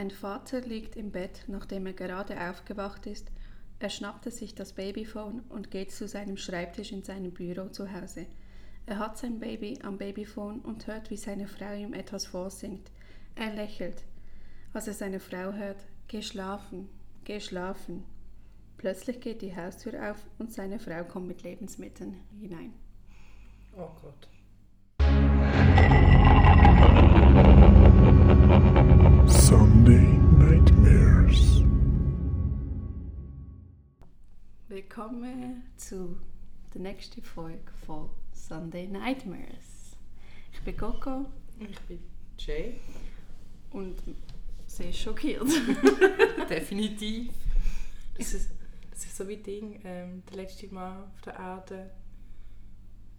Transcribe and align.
Ein 0.00 0.10
Vater 0.10 0.62
liegt 0.62 0.96
im 0.96 1.12
Bett, 1.12 1.44
nachdem 1.46 1.84
er 1.84 1.92
gerade 1.92 2.48
aufgewacht 2.48 3.06
ist. 3.06 3.30
Er 3.80 3.90
schnappte 3.90 4.30
sich 4.30 4.54
das 4.54 4.72
Babyphone 4.72 5.40
und 5.50 5.70
geht 5.70 5.92
zu 5.92 6.08
seinem 6.08 6.38
Schreibtisch 6.38 6.90
in 6.90 7.02
seinem 7.02 7.32
Büro 7.32 7.68
zu 7.68 7.92
Hause. 7.92 8.24
Er 8.86 8.98
hat 8.98 9.18
sein 9.18 9.40
Baby 9.40 9.78
am 9.82 9.98
Babyphone 9.98 10.60
und 10.60 10.86
hört, 10.86 11.10
wie 11.10 11.18
seine 11.18 11.46
Frau 11.46 11.74
ihm 11.74 11.92
etwas 11.92 12.24
vorsingt. 12.24 12.90
Er 13.34 13.52
lächelt, 13.52 14.04
als 14.72 14.86
er 14.86 14.94
seine 14.94 15.20
Frau 15.20 15.52
hört. 15.52 15.84
Geh 16.08 16.22
schlafen, 16.22 16.88
geh 17.24 17.38
schlafen. 17.38 18.04
Plötzlich 18.78 19.20
geht 19.20 19.42
die 19.42 19.54
Haustür 19.54 20.12
auf 20.12 20.26
und 20.38 20.50
seine 20.50 20.78
Frau 20.78 21.04
kommt 21.04 21.28
mit 21.28 21.42
Lebensmitteln 21.42 22.16
hinein. 22.40 22.72
Oh 23.76 23.90
Gott. 24.00 24.30
Willkommen 34.92 35.62
zu 35.76 36.16
der 36.74 36.80
nächsten 36.80 37.22
Folge 37.22 37.70
von 37.86 38.10
Sunday 38.32 38.88
Nightmares. 38.88 39.94
Ich 40.52 40.60
bin 40.62 40.76
Coco 40.76 41.26
Ich 41.60 41.78
bin 41.82 42.00
Jay. 42.36 42.74
und 43.70 44.02
sehr 44.66 44.92
schockiert. 44.92 45.44
Definitiv. 46.50 47.32
Das 48.18 48.34
ist, 48.34 48.50
das 48.90 49.04
ist 49.04 49.16
so 49.16 49.28
wie 49.28 49.36
Ding, 49.36 49.80
ähm, 49.84 50.24
der 50.28 50.38
letzte 50.38 50.66
Mal 50.74 51.04
auf 51.04 51.20
der 51.20 51.34
Erde 51.34 51.90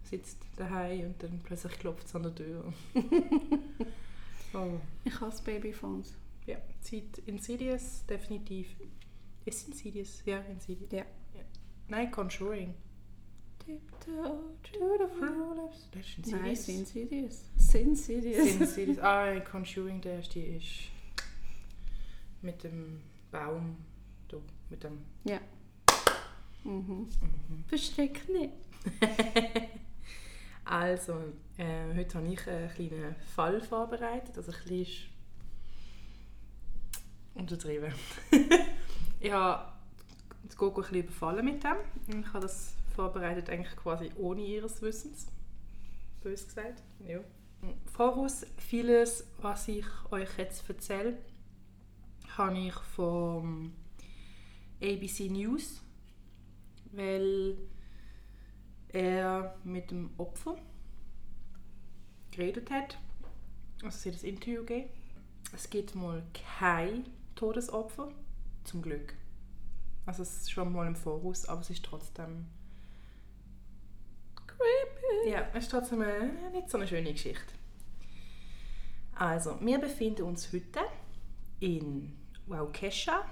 sitzt 0.04 0.40
daheim 0.58 1.06
und 1.06 1.24
dann 1.24 1.40
plötzlich 1.42 1.80
klopft 1.80 2.06
es 2.06 2.14
an 2.14 2.24
der 2.24 2.36
Tür. 2.36 2.74
oh. 4.54 4.78
Ich 5.06 5.22
hasse 5.22 5.42
Babyphones. 5.42 6.16
Ja, 6.46 6.58
Zeit 6.82 7.20
Insidious, 7.28 8.06
definitiv. 8.10 8.68
Ist 9.46 9.70
Insidious? 9.70 10.22
Ja, 10.26 10.40
Insidious. 10.40 10.92
Ja. 10.92 11.06
Nein, 11.92 12.10
Conjuring. 12.10 12.74
Tiptoe 13.60 14.56
to 14.64 14.98
the 14.98 15.08
floor. 15.14 15.70
Das 15.92 16.06
ist 16.06 16.32
Nein, 16.32 16.46
Insidious. 16.46 17.44
Sin 17.58 17.96
Serious. 17.98 18.48
Sin. 18.48 18.62
Insidious. 18.62 19.00
Ah, 19.00 19.38
Conjuring, 19.42 20.00
der 20.00 20.14
erste 20.16 20.40
ist 20.40 20.88
mit 22.42 22.64
dem 22.64 23.02
Baum. 23.30 23.76
Da, 24.30 24.38
mit 24.70 24.82
dem... 24.86 25.00
Ja. 25.26 25.42
Mhm. 26.64 27.10
Versteck 27.68 28.28
nicht. 28.30 28.54
Also, 30.64 31.14
äh, 31.58 31.94
heute 31.94 32.20
habe 32.20 32.28
ich 32.32 32.48
einen 32.48 32.70
kleinen 32.70 33.16
Fall 33.36 33.60
vorbereitet. 33.60 34.38
Also, 34.38 34.54
ein 34.54 34.64
bisschen 34.64 35.10
untertrieben. 37.34 37.92
ich 39.20 39.32
habe 39.32 39.71
das 40.52 40.58
Gogo 40.58 40.82
ein 40.82 40.90
bisschen 40.90 41.04
überfallen 41.06 41.46
mit 41.46 41.64
dem. 41.64 41.78
Ich 42.08 42.28
habe 42.28 42.42
das 42.42 42.76
vorbereitet 42.94 43.50
eigentlich 43.50 43.76
quasi 43.78 44.12
ohne 44.18 44.42
ihres 44.42 44.82
Wissens. 44.82 45.28
Bös 46.22 46.46
gesagt. 46.46 46.84
Ja. 47.08 47.20
Voraus, 47.94 48.46
vieles, 48.58 49.28
was 49.42 49.70
ich 49.70 49.86
euch 50.12 50.38
jetzt 50.38 50.68
erzähle, 50.68 51.18
habe 52.38 52.58
ich 52.58 52.74
vom 52.74 53.74
ABC 54.82 55.30
News, 55.30 55.82
weil 56.92 57.58
er 58.90 59.56
mit 59.64 59.90
dem 59.92 60.10
Opfer 60.18 60.58
geredet 62.32 62.70
hat. 62.72 62.98
Also 63.84 63.98
sie 64.00 64.12
hat 64.12 64.22
ein 64.22 64.30
Interview 64.30 64.66
gegeben. 64.66 64.90
Es 65.54 65.70
gibt 65.70 65.96
mal 65.96 66.24
kein 66.60 67.06
Todesopfer, 67.36 68.12
zum 68.66 68.82
Glück. 68.82 69.14
Also 70.12 70.24
es 70.24 70.42
ist 70.42 70.52
schon 70.52 70.74
mal 70.74 70.86
im 70.88 70.96
Voraus, 70.98 71.46
aber 71.46 71.62
es 71.62 71.70
ist 71.70 71.86
trotzdem... 71.86 72.48
Creepy. 74.46 75.30
Ja, 75.32 75.48
es 75.54 75.64
ist 75.64 75.72
trotzdem 75.72 76.02
eine, 76.02 76.34
nicht 76.52 76.70
so 76.70 76.78
eine 76.78 76.86
schöne 76.86 77.14
Geschichte. 77.14 77.54
Also, 79.16 79.58
wir 79.62 79.80
befinden 79.80 80.24
uns 80.24 80.52
heute 80.52 80.82
in 81.62 82.12
Waukesha. 82.46 83.24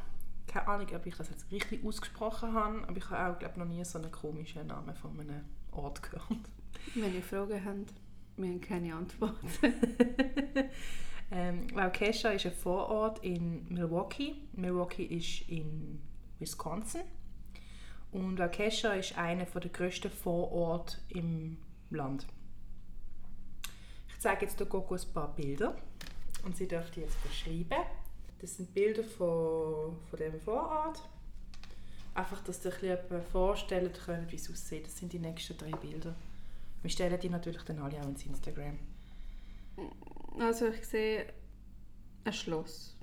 Keine 0.48 0.68
Ahnung, 0.70 0.88
ob 0.96 1.06
ich 1.06 1.18
das 1.18 1.30
jetzt 1.30 1.52
richtig 1.52 1.84
ausgesprochen 1.84 2.54
habe, 2.54 2.88
aber 2.88 2.96
ich 2.96 3.10
habe 3.10 3.34
auch 3.34 3.40
glaub, 3.40 3.58
noch 3.58 3.66
nie 3.66 3.84
so 3.84 4.00
einen 4.00 4.10
komischen 4.10 4.68
Namen 4.68 4.96
von 4.96 5.20
einem 5.20 5.44
Ort 5.72 6.02
gehört. 6.10 6.50
Wenn 6.96 7.14
ihr 7.14 7.24
Fragen 7.24 7.66
habt, 7.66 7.94
wir 8.38 8.50
haben 8.50 8.62
keine 8.62 8.96
Antwort. 8.96 9.36
ähm, 11.32 11.68
Waukesha 11.76 12.30
ist 12.30 12.46
ein 12.46 12.54
Vorort 12.54 13.22
in 13.22 13.68
Milwaukee. 13.68 14.36
Milwaukee 14.54 15.04
ist 15.04 15.50
in 15.50 16.08
Wisconsin. 16.40 17.04
Und 18.12 18.40
Waukesha 18.40 18.94
ist 18.94 19.18
einer 19.18 19.46
der 19.46 19.70
grössten 19.70 20.10
Vororte 20.10 20.98
im 21.10 21.58
Land. 21.90 22.26
Ich 24.08 24.20
zeige 24.20 24.46
jetzt 24.46 24.60
der 24.60 24.68
Coco 24.68 24.96
ein 24.96 25.14
paar 25.14 25.36
Bilder 25.36 25.78
und 26.44 26.58
sie 26.58 26.68
dürft 26.68 26.96
die 26.96 27.02
jetzt 27.02 27.22
beschreiben. 27.24 27.86
Das 28.40 28.56
sind 28.56 28.74
Bilder 28.74 29.04
von, 29.04 29.98
von 30.10 30.20
dem 30.20 30.40
Vorort. 30.40 31.02
Einfach, 32.16 32.44
dass 32.44 32.66
ihr 32.66 32.74
euch 32.74 33.24
vorstellen 33.32 33.94
könnt, 33.94 34.32
wie 34.32 34.36
es 34.36 34.50
aussieht. 34.50 34.88
Das 34.88 34.98
sind 34.98 35.14
die 35.14 35.20
nächsten 35.20 35.58
drei 35.58 35.72
Bilder. 35.72 36.16
Wir 36.82 36.90
stellen 36.90 37.20
die 37.20 37.30
natürlich 37.30 37.62
dann 37.64 37.80
alle 37.80 38.00
auch 38.02 38.08
ins 38.08 38.26
Instagram. 38.26 38.80
Also 40.40 40.68
ich 40.68 40.86
sehe 40.86 41.32
ein 42.24 42.34
Schloss. 42.34 42.96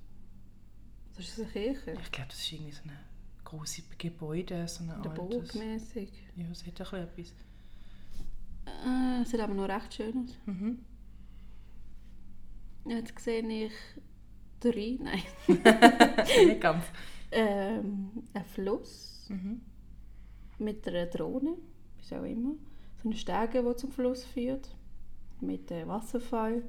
Das 1.15 1.27
ist 1.27 1.39
eine 1.39 1.49
Kirche. 1.49 1.93
Ich 1.93 2.13
glaube, 2.13 2.29
das 2.31 2.39
ist 2.39 2.53
irgendwie 2.53 2.73
so 2.73 2.83
ein 2.85 2.99
grosses 3.47 3.85
Gebäude, 3.97 4.69
so 4.69 4.85
ein 4.85 5.03
Der. 5.03 5.11
Burgmäßig. 5.11 6.11
Ja, 6.37 6.45
es 6.53 6.67
hat 6.67 6.69
ein 6.69 6.75
bisschen 6.75 6.99
etwas. 7.05 7.33
Äh, 8.67 9.25
sieht 9.25 9.41
aber 9.41 9.55
noch 9.55 9.69
recht 9.69 9.95
schön 9.95 10.25
aus. 10.25 10.37
Mhm. 10.47 10.79
Jetzt 12.87 13.19
sehe 13.19 13.43
ich 13.67 13.73
drei, 14.61 14.99
nein. 15.01 15.23
Nicht 16.47 16.61
ganz. 16.61 16.85
Ähm, 17.31 18.11
ein 18.33 18.45
Fluss 18.45 19.27
Mhm. 19.29 19.61
mit 20.59 20.87
einer 20.87 21.07
Drohne, 21.07 21.57
wie 22.09 22.15
auch 22.15 22.23
immer. 22.23 22.55
So 23.03 23.09
eine 23.09 23.17
Stege, 23.19 23.65
die 23.69 23.77
zum 23.77 23.91
Fluss 23.91 24.25
führt. 24.25 24.75
Mit 25.41 25.71
einem 25.73 25.89
Wasserfall. 25.89 26.63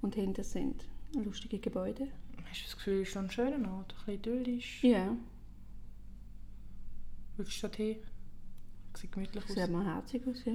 Und 0.00 0.14
hinten 0.14 0.42
sind 0.42 0.84
lustige 1.14 1.58
Gebäude. 1.58 2.08
Hast 2.48 2.60
du 2.60 2.64
das 2.64 2.76
Gefühl, 2.76 3.02
es 3.02 3.08
ist 3.10 3.14
noch 3.16 3.22
ein 3.24 3.30
schöner 3.30 3.70
Ort? 3.74 3.92
Ein 4.06 4.18
bisschen 4.18 4.34
idyllisch? 4.42 4.82
Ja, 4.82 5.14
Willst 7.36 7.56
du 7.62 7.68
dorthin? 7.68 7.96
Sieht 8.96 9.12
gemütlich 9.12 9.44
aus. 9.44 9.50
sieht 9.54 9.70
mal 9.70 9.84
herzig 9.84 10.26
aus, 10.26 10.44
ja. 10.44 10.52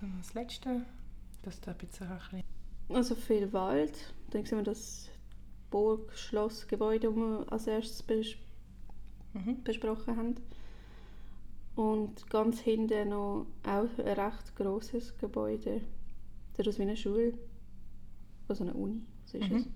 So, 0.00 0.06
das 0.18 0.34
letzte. 0.34 0.82
Das 1.42 1.60
da 1.60 1.72
ein 1.72 1.78
bisschen. 1.78 2.42
Also 2.88 3.14
viel 3.14 3.52
Wald. 3.52 4.12
Dann 4.30 4.44
sehen 4.44 4.58
wir 4.58 4.64
das 4.64 5.08
Burg, 5.70 6.12
Schloss, 6.16 6.66
Gebäude, 6.68 7.08
das 7.08 7.16
wir 7.16 7.52
als 7.52 7.66
erstes 7.66 8.02
bes 8.02 8.34
Mhm. 9.32 9.62
besprochen 9.62 10.16
haben. 10.16 10.34
Und 11.76 12.28
ganz 12.30 12.58
hinten 12.60 13.10
noch 13.10 13.46
auch 13.62 13.98
ein 13.98 14.18
recht 14.18 14.56
grosses 14.56 15.16
Gebäude. 15.18 15.82
Das 16.56 16.66
ist 16.66 16.78
wie 16.78 16.82
eine 16.82 16.96
Schule. 16.96 17.34
Also 18.48 18.64
eine 18.64 18.74
Uni. 18.74 19.02
Was 19.24 19.34
ist 19.34 19.48
Mhm. 19.50 19.66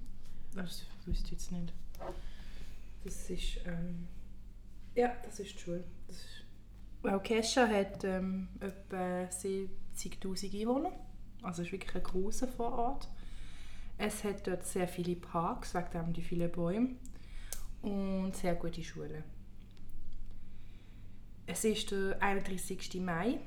Das 0.55 0.85
wüsste 1.07 1.27
ich 1.27 1.31
jetzt 1.33 1.53
nicht. 1.53 1.73
Das 3.05 3.31
ist. 3.31 3.59
Ähm, 3.65 4.09
ja, 4.97 5.15
das 5.25 5.39
ist 5.41 5.55
die 5.55 5.59
Schule. 5.59 5.85
Das 6.09 6.17
ist 6.17 6.44
Waukesha 7.05 7.69
hat 7.69 8.03
ähm, 8.05 8.49
etwa 8.61 9.25
70'000 9.25 10.61
Einwohner. 10.61 10.93
Also 11.43 11.61
es 11.61 11.69
ist 11.69 11.73
wirklich 11.73 11.95
ein 11.95 12.03
grosser 12.03 12.49
Vorort. 12.49 13.09
Es 13.99 14.25
hat 14.25 14.47
dort 14.47 14.65
sehr 14.65 14.89
viele 14.89 15.15
Parks, 15.15 15.75
wegen 15.75 15.91
dem 15.93 16.13
die 16.15 16.23
vielen 16.23 16.51
Bäume. 16.51 16.97
Und 17.83 18.35
sehr 18.35 18.55
gute 18.55 18.83
Schulen. 18.83 19.23
Es 21.47 21.65
ist 21.65 21.91
der 21.91 22.21
31. 22.23 22.95
Mai. 23.01 23.39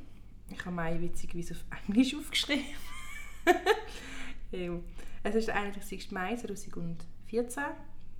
Ich 0.49 0.59
habe 0.63 0.75
Mai 0.75 1.01
witzigerweise 1.01 1.55
auf 1.55 1.65
Englisch 1.87 2.15
aufgeschrieben. 2.19 2.63
Es 5.23 5.35
ist 5.35 5.47
der 5.47 5.55
31. 5.55 6.11
Mai 6.11 6.35
2014. 6.35 7.63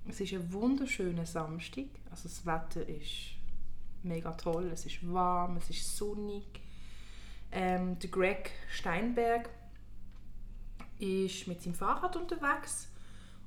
Es 0.08 0.20
ist 0.20 0.32
ein 0.32 0.52
wunderschöner 0.52 1.26
Samstag. 1.26 1.86
Also 2.10 2.24
das 2.24 2.44
Wetter 2.44 2.86
ist 2.88 3.37
mega 4.02 4.32
toll. 4.32 4.70
Es 4.72 4.86
ist 4.86 5.06
warm, 5.12 5.56
es 5.56 5.70
ist 5.70 5.96
sonnig. 5.96 6.44
Ähm, 7.50 7.98
der 7.98 8.10
Greg 8.10 8.50
Steinberg 8.68 9.48
ist 10.98 11.46
mit 11.46 11.62
seinem 11.62 11.74
Fahrrad 11.74 12.16
unterwegs 12.16 12.88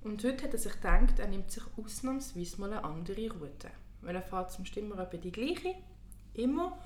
und 0.04 0.24
heute 0.24 0.46
hat 0.46 0.54
er 0.54 0.60
sich 0.60 0.74
gedacht, 0.74 1.20
er 1.20 1.28
nimmt 1.28 1.52
sich 1.52 1.64
ausnahmsweise 1.78 2.60
mal 2.60 2.74
eine 2.74 2.84
andere 2.84 3.32
Route. 3.32 3.70
Weil 4.02 4.16
er 4.16 4.24
fährt 4.24 4.52
zum 4.52 4.66
Stimmen 4.66 4.98
etwa 4.98 5.18
die 5.18 5.32
gleiche, 5.32 5.76
immer. 6.34 6.80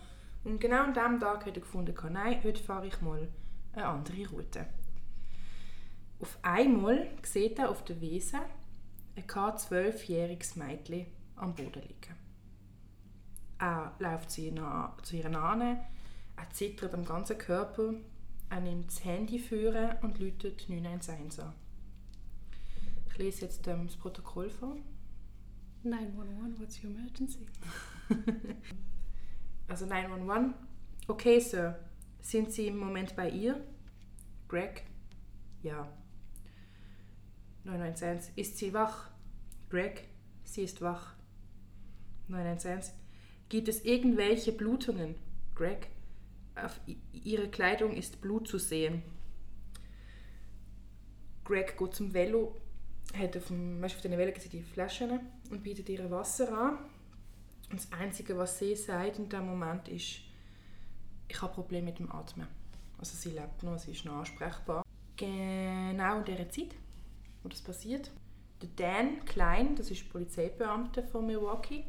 Und 0.44 0.60
genau 0.60 0.84
an 0.84 0.94
diesem 0.94 1.20
Tag 1.20 1.46
hat 1.46 1.56
er 1.56 1.62
gefunden, 1.62 1.96
nein, 2.12 2.42
heute 2.44 2.62
fahre 2.62 2.88
ich 2.88 3.02
mal 3.02 3.30
eine 3.74 3.86
andere 3.86 4.28
Route. 4.28 4.68
Auf 6.20 6.38
einmal 6.42 7.10
sieht 7.24 7.60
er 7.60 7.70
auf 7.70 7.84
der 7.86 8.02
Wiese 8.02 8.40
ein 9.16 9.58
zwölfjähriges 9.58 10.56
Mädchen 10.58 11.08
am 11.38 11.56
Boden 11.56 11.82
liegen. 11.82 12.25
Er 13.58 13.94
läuft 14.00 14.32
zu 14.32 14.42
ihr, 14.42 14.94
zu 15.04 15.16
ihr 15.16 15.26
an, 15.26 15.62
er 15.62 16.50
zittert 16.52 16.94
am 16.94 17.06
ganzen 17.06 17.38
Körper, 17.38 17.94
er 18.50 18.60
nimmt 18.62 18.88
das 18.88 19.04
Handy 19.06 19.40
führen 19.40 19.98
und 20.02 20.20
läutet 20.20 20.68
911 20.68 21.40
an. 21.40 21.54
Ich 23.08 23.18
lese 23.18 23.46
jetzt 23.46 23.66
ähm, 23.68 23.88
das 23.88 23.96
Protokoll 23.96 24.50
vor. 24.50 24.76
911, 25.84 26.60
what's 26.60 26.84
your 26.84 26.92
emergency? 26.92 27.46
Also 29.68 29.86
911. 29.88 30.54
Okay, 31.08 31.40
Sir. 31.40 31.80
Sind 32.22 32.52
Sie 32.52 32.68
im 32.68 32.78
Moment 32.78 33.16
bei 33.16 33.30
ihr? 33.30 33.60
Greg? 34.48 34.84
Ja. 35.64 35.88
911. 37.64 38.32
Ist 38.36 38.58
sie 38.58 38.74
wach? 38.74 39.10
Greg? 39.70 40.08
Sie 40.44 40.64
ist 40.64 40.82
wach. 40.82 41.16
911. 42.28 42.92
Gibt 43.50 43.68
es 43.68 43.86
irgendwelche 43.86 44.52
Blutungen? 44.52 45.16
Greg? 45.54 45.88
Auf 46.56 46.80
ihrer 47.12 47.48
Kleidung 47.48 47.96
ist 47.96 48.22
Blut 48.22 48.48
zu 48.48 48.58
sehen. 48.58 49.04
Greg 51.44 51.78
geht 51.78 51.94
zum 51.94 52.14
Velo, 52.14 52.56
hat 53.14 53.38
auf, 53.38 53.48
dem, 53.48 53.84
auf 53.84 54.02
den 54.02 54.18
Velo 54.18 54.32
die 54.52 54.64
Flaschen 54.64 55.20
und 55.52 55.62
bietet 55.62 55.90
ihr 55.90 56.10
Wasser 56.10 56.58
an. 56.58 56.78
Und 57.70 57.80
das 57.80 57.92
Einzige, 57.92 58.38
was 58.38 58.58
sie 58.58 58.76
sagt 58.76 59.20
in 59.20 59.30
dem 59.30 59.46
Moment 59.46 59.88
ist, 59.90 60.22
ich 61.28 61.42
habe 61.42 61.54
Probleme 61.54 61.88
mit 61.88 62.00
dem 62.00 62.12
Atmen. 62.12 62.48
Also 62.98 63.16
sie 63.16 63.30
lebt 63.30 63.62
noch, 63.64 63.78
sie 63.78 63.92
ist 63.92 64.06
noch 64.06 64.18
ansprechbar. 64.18 64.84
Genau 65.18 66.18
in 66.20 66.26
dieser 66.26 66.50
Zeit, 66.50 66.76
wo 67.44 67.50
das 67.50 67.62
passiert, 67.62 68.12
der 68.62 68.70
Dan 68.76 69.26
Klein, 69.26 69.76
das 69.76 69.92
ist 69.92 70.10
Polizeibeamter 70.10 71.04
von 71.04 71.26
Milwaukee, 71.26 71.84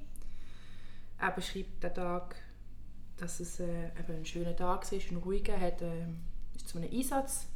er 1.18 1.30
beschreibt 1.32 1.82
den 1.82 1.94
Tag, 1.94 2.36
dass 3.16 3.40
es 3.40 3.60
äh, 3.60 3.86
eben 3.98 4.16
ein 4.16 4.26
schöner 4.26 4.54
Tag 4.54 4.90
war, 4.90 4.98
ein 5.10 5.16
ruhiger, 5.16 5.54
er 5.54 5.60
hat, 5.60 5.82
äh, 5.82 6.06
ist 6.54 6.68
zu 6.68 6.78
einem 6.78 6.92
Einsatz 6.92 7.48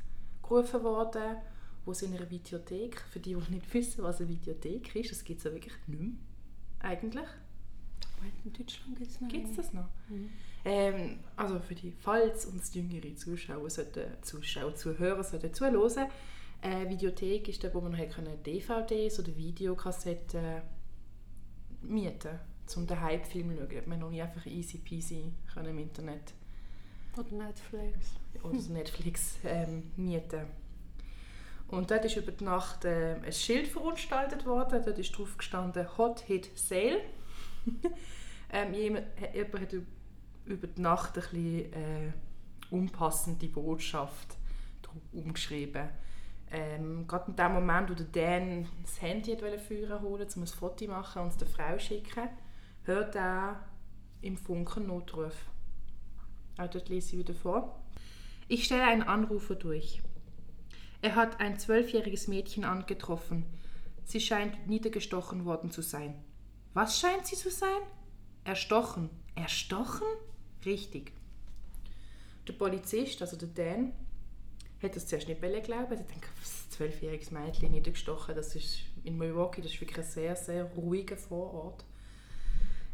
gerufen 0.43 0.83
worden, 0.83 1.37
wo 1.85 1.93
es 1.93 2.03
in 2.03 2.15
einer 2.15 2.31
Videothek, 2.31 3.01
für 3.01 3.21
die, 3.21 3.35
die 3.35 3.53
nicht 3.53 3.75
wissen, 3.75 4.03
was 4.03 4.21
eine 4.21 4.29
Videothek 4.29 4.95
ist, 4.97 5.11
das 5.11 5.25
gibt 5.25 5.39
es 5.39 5.45
ja 5.45 5.53
wirklich 5.53 5.75
nicht 5.87 6.01
mehr, 6.01 6.13
eigentlich. 6.81 7.29
In 8.45 8.53
Deutschland 8.53 8.99
gibt 8.99 9.11
es 9.11 9.21
noch 9.21 9.29
Gibt 9.29 9.45
es 9.45 9.51
eine. 9.51 9.57
das 9.57 9.73
noch? 9.73 9.89
Mhm. 10.09 10.29
Ähm, 10.65 11.19
also 11.37 11.59
für 11.59 11.75
die, 11.75 11.91
falls 11.91 12.45
uns 12.45 12.75
jüngere 12.75 13.15
Zuschauer, 13.17 13.71
sollten, 13.71 14.05
Zuschauer 14.21 14.75
Zuhörer 14.75 15.25
sollten 15.25 15.55
zuhören, 15.55 16.11
äh, 16.61 16.89
Videothek 16.89 17.49
ist 17.49 17.65
da, 17.65 17.73
wo 17.73 17.81
man 17.81 17.97
halt 17.97 18.13
können 18.13 18.43
DVDs 18.43 19.19
oder 19.19 19.35
Videokassetten 19.35 20.61
mieten 21.81 22.39
zum 22.71 22.87
daheim 22.87 23.23
Film 23.25 23.51
zu 23.51 23.57
schauen. 23.57 23.83
Man 23.89 23.99
noch 24.01 24.11
nicht 24.11 24.23
einfach 24.23 24.47
easy 24.47 24.79
peasy 24.79 25.33
können 25.53 25.71
im 25.71 25.79
Internet 25.79 26.33
Oder 27.17 27.31
Netflix. 27.33 28.15
oder 28.43 28.59
Netflix 28.73 29.37
ähm, 29.45 29.91
mieten. 29.97 30.47
Und 31.69 31.91
dort 31.91 32.05
ist 32.05 32.17
über 32.17 32.33
die 32.33 32.45
Nacht 32.45 32.85
äh, 32.85 33.15
ein 33.25 33.33
Schild 33.33 33.69
veranstaltet 33.69 34.45
worden. 34.45 34.83
Dort 34.85 34.99
ist 34.99 35.17
drauf 35.17 35.37
gestanden 35.37 35.87
Hot 35.99 36.21
Hit 36.21 36.51
Sale. 36.59 37.01
ähm, 38.53 38.75
jemand, 38.75 39.07
jemand 39.35 39.61
hat 39.61 39.73
üb- 39.75 39.85
über 40.47 40.67
die 40.67 40.81
Nacht 40.81 41.17
ein 41.17 41.23
bisschen 41.23 41.73
äh, 41.73 42.13
unpassende 42.71 43.47
Botschaft 43.47 44.37
umgeschrieben. 45.13 45.89
Ähm, 46.51 47.07
gerade 47.07 47.31
in 47.31 47.37
dem 47.37 47.53
Moment, 47.53 47.91
wo 47.91 47.95
der 47.95 48.07
Dan 48.07 48.67
das 48.83 49.01
Handy 49.01 49.41
wollte 49.41 49.59
führen 49.61 50.01
holen, 50.03 50.27
um 50.35 50.43
ein 50.43 50.47
Foto 50.49 50.85
zu 50.85 50.91
machen 50.91 51.23
und 51.23 51.29
es 51.29 51.37
der 51.37 51.47
Frau 51.47 51.75
zu 51.75 51.81
schicken, 51.85 52.29
hört 52.85 53.15
er 53.15 53.65
im 54.23 54.37
Funken 54.37 54.87
Notruf. 54.87 55.35
Auch 56.59 56.69
dort 56.69 56.89
lese 56.89 57.13
ich 57.13 57.19
wieder 57.19 57.35
vor. 57.35 57.81
Ich 58.49 58.65
stelle 58.65 58.85
einen 58.85 59.03
Anrufer 59.03 59.55
durch. 59.55 60.03
Er 61.03 61.15
hat 61.15 61.41
ein 61.41 61.59
zwölfjähriges 61.59 62.29
Mädchen 62.29 62.65
angetroffen. 62.65 63.47
Sie 64.05 64.21
scheint 64.21 64.67
niedergestochen 64.67 65.45
worden 65.45 65.71
zu 65.71 65.83
sein. 65.83 66.23
Was 66.75 66.99
scheint 66.99 67.27
sie 67.27 67.37
zu 67.37 67.51
sein? 67.51 67.81
Erstochen. 68.45 69.09
Erstochen? 69.35 70.07
Richtig. 70.65 71.13
Der 72.47 72.53
Polizist, 72.53 73.23
also 73.23 73.37
der 73.37 73.49
Dan, 73.49 73.93
hat 74.83 74.97
das 74.97 75.07
zuerst 75.07 75.29
nicht 75.29 75.43
wollen 75.43 75.63
glauben. 75.63 75.93
Er 75.93 75.99
hat 75.99 76.09
gedacht, 76.09 76.33
was, 76.41 76.65
ein 76.67 76.71
zwölfjähriges 76.71 77.31
Mädchen 77.31 77.71
niedergestochen, 77.71 78.35
das 78.35 78.55
ist 78.57 78.81
in 79.05 79.19
Milwaukee, 79.19 79.63
das 79.63 79.73
ist 79.73 79.81
wirklich 79.81 79.99
ein 79.99 80.05
sehr, 80.05 80.37
sehr 80.37 80.65
ruhiger 80.65 81.17
Vorort. 81.17 81.85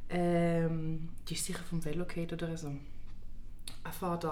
Ähm, 0.09 1.09
die 1.29 1.35
ist 1.35 1.45
sicher 1.45 1.65
vom 1.65 1.85
Velo 1.85 2.05
gefallen 2.05 2.31
oder 2.31 2.57
so. 2.57 2.73
Er 3.83 3.93
fährt 3.93 4.25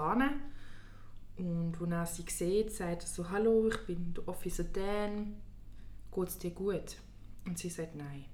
hin 1.35 1.75
und 1.79 1.93
als 1.93 2.19
er 2.19 2.25
sie 2.25 2.31
sieht, 2.31 2.71
sagt 2.71 3.03
er 3.03 3.07
so, 3.07 3.29
«Hallo, 3.29 3.67
ich 3.67 3.85
bin 3.85 4.13
der 4.13 4.27
Officer 4.27 4.63
Dan, 4.63 5.35
geht's 6.13 6.37
dir 6.37 6.51
gut?» 6.51 6.97
Und 7.45 7.59
sie 7.59 7.69
sagt 7.69 7.95
«Nein». 7.95 8.25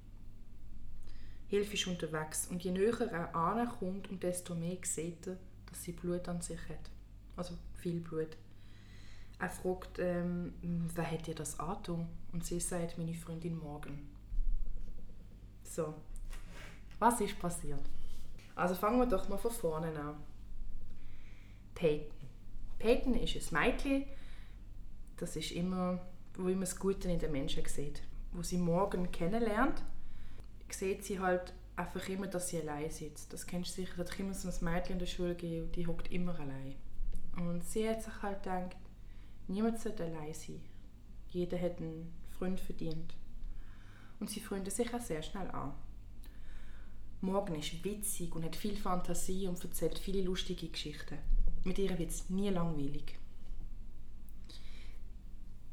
Hilfe 1.48 1.74
ist 1.74 1.88
unterwegs 1.88 2.48
und 2.48 2.64
je 2.64 2.72
näher 2.72 3.12
er 3.12 3.36
ankommt, 3.36 4.10
und 4.10 4.24
desto 4.24 4.56
mehr 4.56 4.78
sieht 4.84 5.28
er, 5.28 5.38
dass 5.66 5.84
sie 5.84 5.92
Blut 5.92 6.28
an 6.30 6.42
sich 6.42 6.60
hat. 6.70 6.90
Also 7.36 7.56
viel 7.76 8.00
Blut. 8.00 8.38
Er 9.40 9.50
fragt, 9.50 9.98
ähm, 10.00 10.54
wer 10.62 11.10
hat 11.10 11.26
dir 11.26 11.36
das 11.36 11.60
angetan? 11.60 12.08
Und 12.32 12.46
sie 12.46 12.60
sagt, 12.60 12.98
meine 12.98 13.16
Freundin 13.16 13.58
Morgan. 13.58 14.00
So, 15.64 15.96
was 17.02 17.20
ist 17.20 17.40
passiert? 17.40 17.82
Also 18.56 18.76
fangen 18.76 19.00
wir 19.00 19.08
doch 19.08 19.28
mal 19.28 19.38
von 19.38 19.52
vorne 19.52 19.88
an. 20.00 20.16
Peyton. 21.74 22.28
Peyton 22.78 23.16
ist 23.16 23.52
ein 23.52 23.60
Mädchen, 23.60 24.06
das 25.18 25.36
ist 25.36 25.52
immer, 25.52 26.00
wo 26.36 26.48
immer 26.48 26.62
das 26.62 26.78
Gute 26.78 27.10
in 27.10 27.18
den 27.18 27.32
Menschen 27.32 27.66
sieht. 27.66 28.04
Wo 28.32 28.44
sie 28.44 28.58
morgen 28.58 29.12
kennenlernt, 29.12 29.82
sieht 30.70 31.04
sie 31.04 31.20
halt 31.20 31.54
einfach 31.76 32.08
immer, 32.08 32.28
dass 32.28 32.50
sie 32.50 32.62
allein 32.62 32.92
sitzt. 32.92 33.34
Das 33.34 33.48
kennst 33.48 33.72
du 33.72 33.82
sicher, 33.82 34.00
es 34.00 34.12
hat 34.12 34.20
immer 34.20 34.36
so 34.36 34.48
ein 34.48 34.74
Mädchen 34.74 34.94
in 34.94 35.00
der 35.00 35.08
Schule 35.08 35.36
gegeben, 35.36 35.72
die 35.72 35.88
hockt 35.88 36.12
immer 36.12 36.40
allein. 36.40 36.76
Und 37.36 37.64
sie 37.64 37.90
hat 37.90 38.04
sich 38.04 38.22
halt 38.22 38.44
gedacht, 38.44 38.78
niemand 39.48 39.80
sollte 39.80 40.04
allein 40.06 40.36
sein. 40.36 40.62
Jeder 41.30 41.60
hat 41.60 41.80
einen 41.80 42.14
Freund 42.30 42.60
verdient. 42.60 43.16
Und 44.20 44.30
sie 44.30 44.40
freunden 44.40 44.70
sich 44.70 44.94
auch 44.94 45.02
sehr 45.02 45.24
schnell 45.24 45.50
an. 45.50 45.74
Morgen 47.22 47.56
ist 47.56 47.84
witzig 47.84 48.36
und 48.36 48.44
hat 48.44 48.56
viel 48.56 48.76
Fantasie 48.76 49.48
und 49.48 49.64
erzählt 49.64 50.00
viele 50.00 50.24
lustige 50.24 50.68
Geschichten. 50.68 51.20
Mit 51.64 51.78
ihr 51.78 51.98
wird 52.00 52.10
es 52.10 52.30
nie 52.32 52.50
langweilig. 52.50 53.16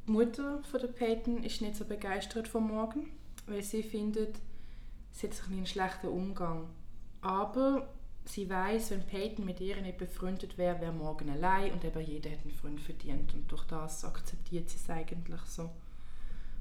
Die 0.07 0.13
Mutter 0.13 0.63
von 0.65 0.81
der 0.81 0.89
Peyton 0.89 1.43
ist 1.43 1.63
nicht 1.63 1.77
so 1.77 1.87
begeistert 1.87 2.49
von 2.49 2.67
Morgen, 2.67 3.11
weil 3.47 3.63
sie 3.63 3.83
findet, 3.83 4.37
sie 5.13 5.27
hat 5.27 5.35
sich 5.35 5.47
einen 5.47 5.67
schlechten 5.67 6.09
Umgang. 6.09 6.69
Aber 7.23 7.89
sie 8.27 8.49
weiß, 8.49 8.91
wenn 8.91 9.07
Peyton 9.07 9.47
mit 9.47 9.61
ihr 9.61 9.81
nicht 9.81 9.97
befreundet 9.97 10.59
wäre, 10.59 10.83
wäre 10.83 10.93
Morgen 10.93 11.31
allein 11.31 11.73
und 11.73 11.83
eben 11.83 12.01
jeder 12.01 12.31
hat 12.31 12.43
einen 12.43 12.53
Freund 12.53 12.81
verdient. 12.81 13.33
Und 13.33 13.51
durch 13.51 13.65
das 13.65 14.05
akzeptiert 14.05 14.69
sie 14.69 14.77
es 14.77 14.91
eigentlich 14.91 15.41
so 15.43 15.71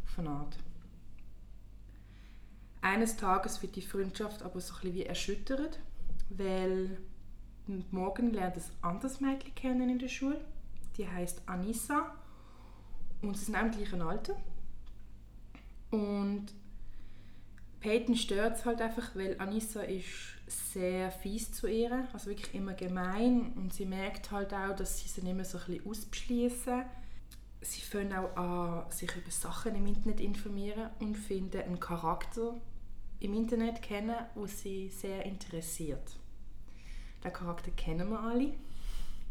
von 0.05 0.27
Art. 0.27 0.57
Eines 2.87 3.17
Tages 3.17 3.61
wird 3.61 3.75
die 3.75 3.81
Freundschaft 3.81 4.43
aber 4.43 4.61
so 4.61 4.73
ein 4.73 4.79
bisschen 4.79 4.95
wie 4.95 5.05
erschüttert, 5.05 5.77
weil 6.29 6.97
morgen 7.91 8.31
lernt 8.31 8.55
ein 8.55 8.63
anderes 8.81 9.19
Mädchen 9.19 9.53
kennen 9.55 9.89
in 9.89 9.99
der 9.99 10.07
Schule. 10.07 10.39
Die 10.95 11.05
heißt 11.05 11.41
Anissa 11.47 12.15
und 13.21 13.35
sie 13.35 13.43
sind 13.43 13.57
auch 13.57 13.63
im 13.63 13.71
gleichen 13.71 14.01
Alter. 14.01 14.37
Und 15.91 16.45
Peyton 17.81 18.15
stört 18.15 18.55
es 18.55 18.65
halt 18.65 18.79
einfach, 18.79 19.13
weil 19.15 19.37
Anissa 19.37 19.81
ist 19.81 20.05
sehr 20.47 21.11
fies 21.11 21.51
zu 21.51 21.67
ihr, 21.67 22.07
also 22.13 22.29
wirklich 22.29 22.55
immer 22.55 22.73
gemein 22.73 23.51
und 23.57 23.73
sie 23.73 23.85
merkt 23.85 24.31
halt 24.31 24.53
auch, 24.53 24.73
dass 24.77 24.99
sie 24.99 25.09
sie 25.09 25.21
mehr 25.33 25.43
so 25.43 25.57
ein 25.57 25.81
bisschen. 25.83 26.85
Sie 27.59 27.81
fangen 27.81 28.13
auch 28.13 28.37
an, 28.37 28.89
sich 28.91 29.13
über 29.13 29.31
Sachen 29.31 29.75
im 29.75 29.87
Internet 29.87 30.21
informieren 30.21 30.89
und 30.99 31.15
finden 31.15 31.61
einen 31.61 31.81
Charakter 31.81 32.55
im 33.19 33.33
Internet 33.33 33.81
kennen, 33.81 34.15
wo 34.35 34.45
sie 34.45 34.89
sehr 34.89 35.25
interessiert. 35.25 36.17
Den 37.23 37.33
Charakter 37.33 37.71
kennen 37.71 38.09
wir 38.09 38.19
alle, 38.19 38.53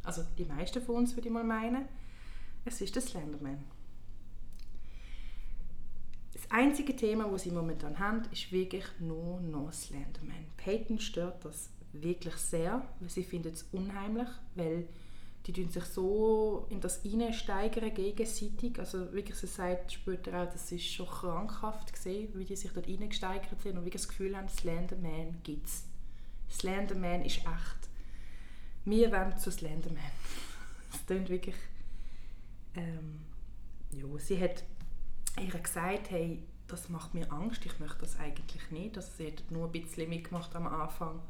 also 0.02 0.22
die 0.38 0.44
meisten 0.44 0.82
von 0.82 0.96
uns 0.96 1.16
würde 1.16 1.28
ich 1.28 1.34
mal 1.34 1.44
meinen. 1.44 1.86
Es 2.64 2.80
ist 2.80 2.94
der 2.94 3.02
Slenderman. 3.02 3.64
Das 6.32 6.50
einzige 6.50 6.94
Thema, 6.94 7.28
das 7.30 7.42
sie 7.42 7.50
momentan 7.50 7.98
haben, 7.98 8.22
ist 8.30 8.52
wirklich 8.52 8.84
nur 9.00 9.40
noch 9.40 9.72
Slenderman. 9.72 10.46
Peyton 10.56 10.98
stört 10.98 11.44
das 11.44 11.70
wirklich 11.92 12.36
sehr, 12.36 12.86
weil 13.00 13.08
sie 13.08 13.24
findet 13.24 13.54
es 13.54 13.62
unheimlich, 13.72 14.28
weil 14.54 14.86
die 15.46 15.52
tun 15.52 15.68
sich 15.68 15.84
so 15.84 16.66
in 16.70 16.80
das 16.80 17.02
hineinsteigern 17.02 17.94
gegenseitig. 17.94 18.78
Also 18.78 19.12
wirklich, 19.12 19.36
sie 19.36 19.46
sagt 19.46 19.92
später 19.92 20.42
auch, 20.42 20.52
das 20.52 20.72
ist 20.72 20.84
schon 20.84 21.06
krankhaft 21.06 21.92
gesehen, 21.92 22.30
wie 22.34 22.44
die 22.44 22.56
sich 22.56 22.72
dort 22.72 22.86
hineingesteigert 22.86 23.60
sind 23.62 23.78
und 23.78 23.84
wirklich 23.84 24.02
das 24.02 24.08
Gefühl 24.08 24.36
haben, 24.36 24.48
Slenderman 24.48 25.38
gibt 25.44 25.66
es. 25.66 25.84
Slenderman 26.50 27.24
ist 27.24 27.38
echt. 27.38 27.88
Wir 28.84 29.12
wollen 29.12 29.38
zu 29.38 29.50
Slenderman. 29.50 30.02
Das 30.92 31.04
klingt 31.04 31.28
wirklich... 31.28 31.56
Ähm, 32.74 33.20
ja, 33.90 34.06
sie 34.18 34.40
hat 34.40 34.64
ihr 35.38 35.60
gesagt, 35.60 36.10
hey, 36.10 36.42
das 36.68 36.88
macht 36.88 37.12
mir 37.12 37.30
Angst, 37.32 37.66
ich 37.66 37.78
möchte 37.78 37.98
das 38.00 38.18
eigentlich 38.18 38.70
nicht. 38.70 38.96
Also 38.96 39.10
sie 39.16 39.28
hat 39.28 39.50
nur 39.50 39.66
ein 39.66 39.72
bisschen 39.72 40.08
mitgemacht 40.08 40.54
am 40.56 40.66
Anfang, 40.66 41.20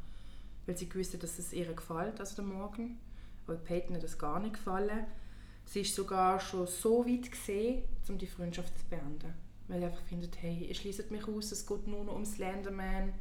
weil 0.65 0.77
sie 0.77 0.93
wusste, 0.93 1.17
dass 1.17 1.37
es 1.39 1.53
ihr 1.53 1.73
gefällt, 1.73 2.19
also 2.19 2.35
der 2.37 2.45
Morgen. 2.45 2.97
Aber 3.47 3.57
Peyton 3.57 3.95
hat 3.95 4.03
das 4.03 4.17
gar 4.19 4.39
nicht 4.39 4.55
gefallen. 4.55 5.05
Sie 5.65 5.81
ist 5.81 5.95
sogar 5.95 6.39
schon 6.39 6.67
so 6.67 7.05
weit 7.05 7.31
gesehen, 7.31 7.83
um 8.07 8.17
die 8.17 8.27
Freundschaft 8.27 8.77
zu 8.77 8.85
beenden. 8.85 9.33
Weil 9.67 9.79
sie 9.79 9.85
einfach 9.85 10.03
findet, 10.03 10.41
hey, 10.41 10.65
ihr 10.67 10.75
schließt 10.75 11.11
mich 11.11 11.27
aus, 11.27 11.51
es 11.51 11.65
geht 11.65 11.87
nur 11.87 12.03
noch 12.03 12.15
um 12.15 12.25
Slenderman. 12.25 13.13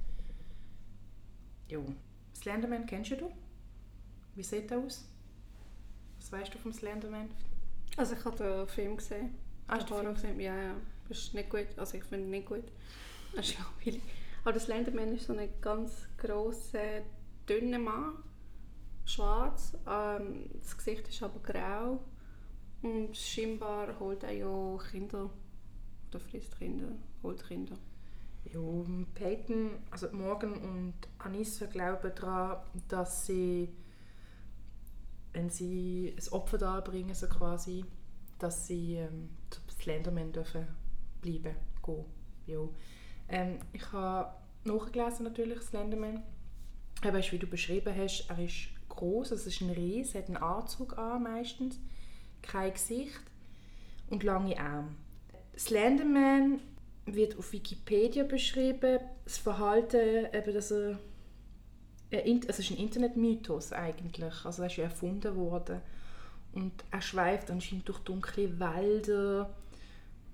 Jo. 1.69 1.85
Slenderman 2.37 2.87
kennst 2.87 3.13
du? 3.13 3.33
Wie 4.35 4.43
sieht 4.43 4.71
er 4.71 4.79
aus? 4.79 5.09
Was 6.19 6.31
weißt 6.31 6.55
du 6.55 6.59
vom 6.59 6.73
Slenderman? 6.73 7.29
Also 7.97 8.15
ich 8.15 8.25
habe 8.25 8.37
den 8.37 8.69
Film 8.69 8.97
gesehen. 8.97 9.35
Ah, 9.69 9.79
Den 9.79 9.91
Horror 9.91 10.13
gesehen. 10.15 10.39
Ja, 10.41 10.55
ja. 10.57 10.75
Das 11.09 11.19
ist 11.19 11.35
nicht 11.35 11.51
gut. 11.51 11.67
Also 11.77 11.97
ich 11.97 12.05
finde 12.05 12.27
ihn 12.27 12.31
nicht 12.31 12.47
gut. 12.47 12.65
Das 13.35 13.49
ist 13.49 13.59
langweilig. 13.59 14.03
Aber 14.43 14.53
das 14.53 14.65
Slenderman 14.65 15.15
ist 15.17 15.27
so 15.27 15.37
ein 15.37 15.49
ganz 15.61 15.93
grosser, 16.17 17.03
dünner 17.49 17.79
Mann. 17.79 18.23
Schwarz. 19.07 19.77
Ähm, 19.89 20.51
das 20.61 20.77
Gesicht 20.77 21.09
ist 21.09 21.23
aber 21.23 21.41
grau. 21.41 22.01
Und 22.83 23.17
scheinbar 23.17 23.99
holt 23.99 24.23
er 24.23 24.33
ja 24.33 24.79
Kinder. 24.91 25.31
Oder 26.11 26.21
frisst 26.21 26.59
Kinder. 26.59 26.93
Holt 27.23 27.47
Kinder. 27.47 27.77
Ja, 28.53 28.61
Peyton, 29.15 29.71
also 29.91 30.09
Morgan 30.13 30.55
und 30.55 30.95
Anissa 31.19 31.67
glauben 31.67 32.13
daran, 32.15 32.59
dass 32.87 33.27
sie, 33.27 33.69
wenn 35.33 35.51
sie 35.51 36.15
ein 36.17 36.33
Opfer 36.33 36.59
darbringen, 36.59 37.15
so 37.15 37.27
quasi, 37.27 37.85
dass 38.39 38.69
sie 38.69 38.95
ähm, 38.95 39.31
zu 39.51 39.61
Slenderman 39.81 40.33
dürfen 40.33 40.69
bleiben, 41.21 41.57
gehen. 41.85 42.05
Ja. 42.47 42.69
Ähm, 43.29 43.59
ich 43.73 43.93
habe 43.93 44.33
nachgelesen 44.65 45.25
natürlich, 45.25 45.61
Slenderman. 45.63 46.23
Aber 47.03 47.19
wie 47.19 47.39
du 47.39 47.47
beschrieben 47.49 47.95
hast, 47.97 48.31
er 48.31 48.39
ist 48.39 48.69
groß, 48.97 49.31
es 49.33 49.47
ist 49.47 49.61
ein 49.61 49.71
Ries, 49.71 50.15
er 50.15 50.23
hat 50.23 50.29
einen 50.29 50.37
Anzug 50.39 50.99
an 50.99 51.23
meistens, 51.23 51.79
kein 52.43 52.73
Gesicht 52.73 53.21
und 54.11 54.23
lange 54.23 54.59
Arme. 54.59 54.95
Slenderman 55.57 56.61
wird 57.07 57.39
auf 57.39 57.53
Wikipedia 57.53 58.25
beschrieben, 58.25 58.99
das 59.25 59.39
Verhalten, 59.39 60.27
eben, 60.33 60.55
dass 60.55 60.71
er 60.71 60.99
es 62.11 62.59
ist 62.59 62.71
ein 62.71 62.77
Internetmythos 62.77 63.73
eigentlich, 63.73 64.45
also 64.45 64.63
er 64.63 64.69
ist 64.69 64.77
ja 64.77 64.85
erfunden 64.85 65.37
worden. 65.37 65.81
Und 66.53 66.73
er 66.91 67.03
schweift 67.03 67.51
anscheinend 67.51 67.89
durch 67.89 67.99
dunkle 68.01 68.59
Wälder 68.59 69.53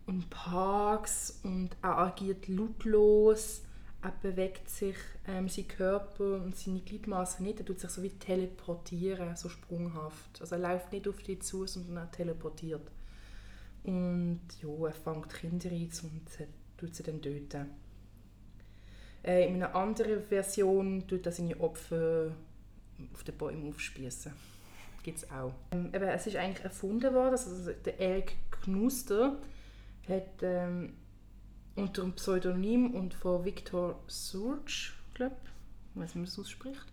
und 0.07 0.28
Parks 0.31 1.40
und 1.42 1.71
er 1.83 1.99
agiert 1.99 2.49
lautlos, 2.49 3.62
bewegt 4.11 4.68
sich 4.68 4.97
ähm, 5.28 5.49
sein 5.49 5.68
Körper 5.68 6.42
und 6.42 6.56
seine 6.56 6.80
Gliedmaßen 6.80 7.44
nicht, 7.44 7.61
er 7.61 7.66
tut 7.66 7.78
sich 7.78 7.90
so 7.90 8.02
wie 8.02 8.11
teleportieren, 8.11 9.37
so 9.37 9.49
sprunghaft. 9.49 10.40
Also 10.40 10.56
er 10.56 10.61
läuft 10.61 10.92
nicht 10.92 11.06
auf 11.06 11.23
die 11.23 11.38
zu, 11.38 11.66
sondern 11.66 11.97
er 11.99 12.11
teleportiert. 12.11 12.90
Und 13.85 14.40
ja, 14.61 14.87
er 14.87 14.92
fängt 14.92 15.32
Kinder 15.32 15.71
ein 15.71 15.90
und 16.02 16.49
tut 16.76 16.94
sie 16.94 17.02
dann 17.02 17.23
töten. 17.23 17.71
Äh, 19.25 19.49
in 19.49 19.54
einer 19.56 19.75
anderen 19.75 20.23
Version 20.25 21.06
tut 21.06 21.26
er 21.26 21.32
seine 21.32 21.59
Opfer 21.61 22.35
auf 23.12 23.25
den 23.25 23.37
Bäumen 23.37 23.68
aufspießen. 23.68 24.32
Gibt 25.02 25.18
es 25.18 25.30
auch. 25.30 25.52
Ähm, 25.71 25.90
eben, 25.94 26.04
es 26.04 26.26
ist 26.26 26.37
eigentlich 26.37 26.64
erfunden 26.64 27.12
worden, 27.14 27.32
also 27.32 27.73
der 27.73 28.00
Eric 28.00 28.37
Knuster 28.50 29.38
hat 30.09 30.42
ähm, 30.42 30.94
unter 31.76 32.02
dem 32.02 32.12
Pseudonym 32.14 32.95
und 32.95 33.14
von 33.14 33.45
Victor 33.45 33.99
Surge, 34.07 34.93
glaube 35.14 35.37
ich, 35.95 36.00
weiß 36.00 36.02
nicht, 36.02 36.14
wie 36.14 36.19
man 36.19 36.29
es 36.29 36.38
ausspricht, 36.38 36.87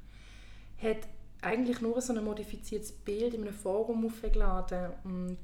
hat 0.81 1.07
eigentlich 1.41 1.81
nur 1.81 2.01
so 2.01 2.13
ein 2.13 2.24
modifiziertes 2.24 2.91
Bild 2.91 3.33
in 3.33 3.41
einem 3.41 3.53
Forum 3.53 4.05
aufgeladen 4.05 4.91
und 5.03 5.38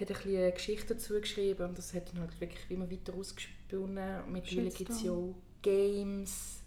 hat 0.00 0.08
ein 0.10 0.14
bisschen 0.14 0.36
eine 0.36 0.52
Geschichte 0.52 0.94
dazu 0.94 1.20
geschrieben 1.20 1.68
und 1.68 1.78
das 1.78 1.94
hat 1.94 2.12
dann 2.12 2.20
halt 2.20 2.40
wirklich 2.40 2.70
immer 2.70 2.90
weiter 2.90 3.14
ausgesponnen. 3.14 4.30
Mittlerweile 4.30 4.70
gibt 4.70 4.90
es 4.90 5.02
ja. 5.02 5.12
Games, 5.60 6.62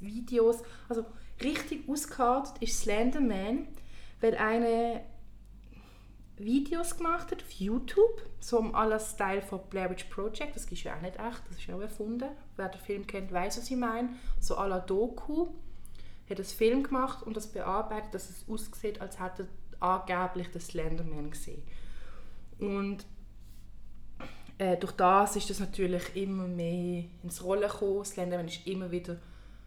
Videos, 0.00 0.62
also 0.88 1.04
richtig 1.42 1.88
ausgekartet 1.88 2.60
ist 2.60 2.80
Slenderman, 2.80 3.68
weil 4.20 4.34
eine 4.36 5.02
Videos 6.36 6.96
gemacht 6.96 7.30
hat 7.30 7.42
auf 7.42 7.50
YouTube, 7.52 8.22
so 8.40 8.58
im 8.58 8.74
aller 8.74 8.98
Style 8.98 9.42
von 9.42 9.60
Blair 9.70 9.90
Witch 9.90 10.04
Project, 10.04 10.56
das 10.56 10.64
ist 10.64 10.82
ja 10.82 10.96
auch 10.96 11.00
nicht 11.00 11.16
echt, 11.16 11.42
das 11.48 11.58
ist 11.58 11.70
auch 11.70 11.80
erfunden. 11.80 12.28
Wer 12.56 12.68
den 12.68 12.80
Film 12.80 13.06
kennt, 13.06 13.32
weiß, 13.32 13.58
was 13.58 13.70
ich 13.70 13.76
meine. 13.76 14.10
So 14.40 14.54
la 14.54 14.80
Doku 14.80 15.48
hat 16.28 16.38
einen 16.38 16.44
Film 16.44 16.82
gemacht 16.82 17.22
und 17.22 17.36
das 17.36 17.46
bearbeitet, 17.46 18.14
dass 18.14 18.30
es 18.30 18.48
aussieht, 18.48 19.00
als 19.00 19.20
hätte 19.20 19.46
angeblich 19.78 20.50
den 20.50 20.60
Slenderman 20.60 21.30
gesehen. 21.30 21.62
Und 22.58 23.06
äh, 24.58 24.76
durch 24.76 24.92
das 24.92 25.36
ist 25.36 25.50
das 25.50 25.60
natürlich 25.60 26.16
immer 26.16 26.46
mehr 26.46 27.04
ins 27.22 27.42
Rollen 27.44 27.68
gekommen. 27.68 28.04
Slenderman 28.04 28.46
ist 28.46 28.66
immer 28.66 28.90
wieder, 28.90 29.18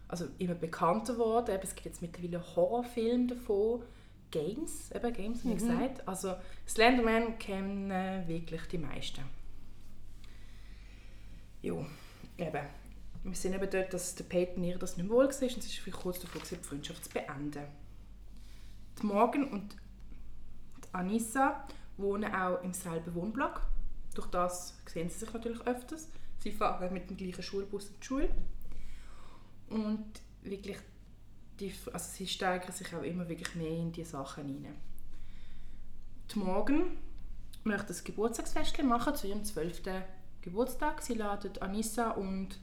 also 0.08 0.26
immer 0.38 0.54
bekannter 0.54 1.14
geworden. 1.14 1.58
Es 1.62 1.74
gibt 1.74 1.86
jetzt 1.86 2.02
mittlerweile 2.02 2.42
Horrorfilme 2.56 3.28
davon. 3.28 3.82
Games, 4.30 4.90
eben 4.92 5.12
Games, 5.12 5.44
wie 5.44 5.54
gesagt. 5.54 6.06
Also 6.06 6.34
Slenderman 6.66 7.38
kennen 7.38 7.90
äh, 7.90 8.26
wirklich 8.26 8.62
die 8.70 8.78
meisten. 8.78 9.22
Jo, 11.62 11.84
eben. 12.36 12.66
Wir 13.24 13.34
sind 13.34 13.54
eben 13.54 13.68
dort, 13.68 13.92
dass 13.92 14.14
der 14.14 14.24
Peyton 14.24 14.64
ihr 14.64 14.78
das 14.78 14.96
nicht 14.96 15.08
wohl 15.08 15.24
war 15.24 15.26
und 15.26 15.34
sie 15.34 15.46
ist 15.46 15.78
vielleicht 15.78 16.00
kurz 16.00 16.20
davor, 16.20 16.40
die 16.40 16.56
Freundschaft 16.56 17.04
zu 17.04 17.10
beenden. 17.10 17.64
Die 19.00 19.06
Morgan 19.06 19.48
und 19.50 19.76
die 20.84 20.94
Anissa 20.94 21.66
wohnen 21.96 22.32
auch 22.32 22.62
im 22.62 22.72
selben 22.72 23.14
Wohnblock. 23.14 23.62
Durch 24.14 24.28
das 24.28 24.78
sehen 24.86 25.08
sie 25.08 25.18
sich 25.18 25.32
natürlich 25.32 25.60
öfters. 25.66 26.08
Sie 26.38 26.52
fahren 26.52 26.92
mit 26.92 27.10
dem 27.10 27.16
gleichen 27.16 27.42
Schulbus 27.42 27.88
in 27.88 27.94
die 28.00 28.06
Schule. 28.06 28.28
Und 29.68 30.06
wirklich, 30.42 30.78
die, 31.60 31.72
also 31.92 32.10
sie 32.12 32.26
steigern 32.26 32.72
sich 32.72 32.94
auch 32.94 33.02
immer 33.02 33.28
wirklich 33.28 33.54
mehr 33.54 33.70
in 33.70 33.92
die 33.92 34.04
Sachen 34.04 34.46
hinein. 34.46 34.76
Die 36.32 36.38
Morgan 36.38 36.98
möchte 37.64 37.92
ein 37.92 38.04
Geburtstagsfest 38.04 38.82
machen 38.82 39.14
zu 39.14 39.26
ihrem 39.26 39.44
12. 39.44 39.82
Geburtstag. 40.40 41.02
Sie 41.02 41.14
ladet 41.14 41.62
Anissa 41.62 42.10
und 42.10 42.58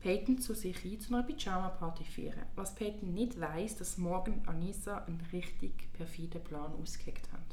Peyton 0.00 0.38
zu 0.38 0.54
sich 0.54 0.84
ein, 0.84 1.00
zu 1.00 1.14
einer 1.14 1.24
Pyjama-Party 1.24 2.04
feiern. 2.04 2.46
Was 2.54 2.74
Peyton 2.74 3.12
nicht 3.12 3.40
weiß, 3.40 3.76
dass 3.76 3.98
Morgan 3.98 4.34
und 4.34 4.48
Anissa 4.48 4.98
einen 4.98 5.20
richtig 5.32 5.92
perfiden 5.92 6.42
Plan 6.44 6.72
ausgeheckt 6.74 7.32
haben. 7.32 7.44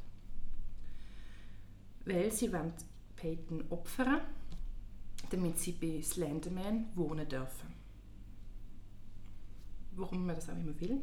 Weil 2.05 2.31
sie 2.31 2.51
Peyton 3.15 3.63
opfern, 3.69 4.21
damit 5.29 5.57
sie 5.57 5.71
bei 5.71 6.01
Slenderman 6.01 6.89
wohnen 6.95 7.27
dürfen. 7.27 7.72
Warum 9.95 10.25
man 10.25 10.35
das 10.35 10.49
auch 10.49 10.55
immer 10.55 10.79
will. 10.79 11.01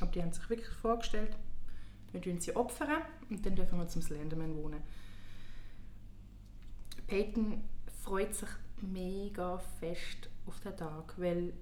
Aber 0.00 0.10
die 0.10 0.22
haben 0.22 0.32
sich 0.32 0.48
wirklich 0.48 0.68
vorgestellt, 0.68 1.36
wir 2.12 2.20
tun 2.20 2.40
sie 2.40 2.54
opfern 2.56 3.02
und 3.28 3.44
dann 3.44 3.54
dürfen 3.54 3.78
wir 3.78 3.88
zum 3.88 4.02
Slenderman 4.02 4.56
wohnen. 4.56 4.82
Peyton 7.06 7.62
freut 8.02 8.34
sich 8.34 8.48
mega 8.80 9.58
fest 9.78 10.28
auf 10.46 10.60
den 10.60 10.76
Tag, 10.76 11.14
weil 11.18 11.52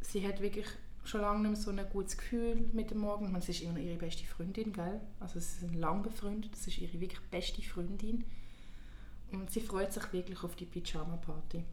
sie 0.00 0.26
hat 0.26 0.40
wirklich 0.40 0.66
schon 1.04 1.22
lange 1.22 1.40
nicht 1.40 1.50
mehr 1.52 1.60
so 1.60 1.70
ein 1.70 1.90
gutes 1.90 2.16
Gefühl 2.16 2.68
mit 2.72 2.90
dem 2.90 2.98
Morgen. 2.98 3.32
Meine, 3.32 3.42
sie 3.42 3.52
ist 3.52 3.62
immer 3.62 3.78
ihre 3.78 3.96
beste 3.96 4.24
Freundin, 4.26 4.72
gell? 4.72 5.00
Also 5.18 5.40
sie 5.40 5.60
sind 5.60 5.74
lang 5.74 6.02
befreundet, 6.02 6.52
das 6.52 6.66
ist 6.66 6.78
ihre 6.78 7.00
wirklich 7.00 7.20
beste 7.30 7.62
Freundin. 7.62 8.24
Und 9.32 9.50
sie 9.50 9.60
freut 9.60 9.92
sich 9.92 10.12
wirklich 10.12 10.42
auf 10.42 10.56
die 10.56 10.66
Pyjama-Party. 10.66 11.64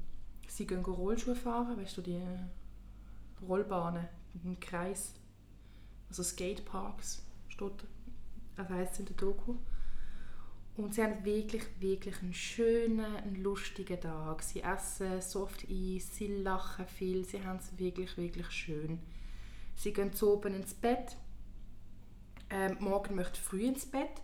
Sie 0.47 0.67
gehen 0.67 0.85
Rollschuhe 0.85 1.35
fahren, 1.35 1.77
weißt 1.77 1.97
du, 1.97 2.01
die 2.01 2.21
Rollbahnen 3.47 4.07
im 4.43 4.59
Kreis, 4.59 5.13
also 6.09 6.23
Skateparks, 6.23 7.23
steht, 7.49 7.85
das 8.55 8.69
heisst 8.69 8.99
in 8.99 9.05
der 9.05 9.15
Doku. 9.15 9.55
Und 10.75 10.93
sie 10.93 11.03
haben 11.03 11.25
wirklich, 11.25 11.63
wirklich 11.79 12.21
einen 12.21 12.33
schönen, 12.35 13.03
einen 13.15 13.41
lustigen 13.41 13.99
Tag. 13.99 14.43
Sie 14.43 14.61
essen 14.61 15.21
soft 15.21 15.65
Eis, 15.69 16.15
sie 16.15 16.27
lachen 16.27 16.85
viel, 16.85 17.25
sie 17.25 17.43
haben 17.43 17.57
es 17.57 17.77
wirklich, 17.79 18.15
wirklich 18.17 18.51
schön. 18.51 18.99
Sie 19.75 19.91
gehen 19.91 20.13
zu 20.13 20.33
oben 20.33 20.53
ins 20.55 20.73
Bett 20.75 21.17
Ähm, 22.49 22.77
Morgan 22.79 23.15
möchte 23.15 23.39
früh 23.41 23.63
ins 23.65 23.85
Bett. 23.85 24.21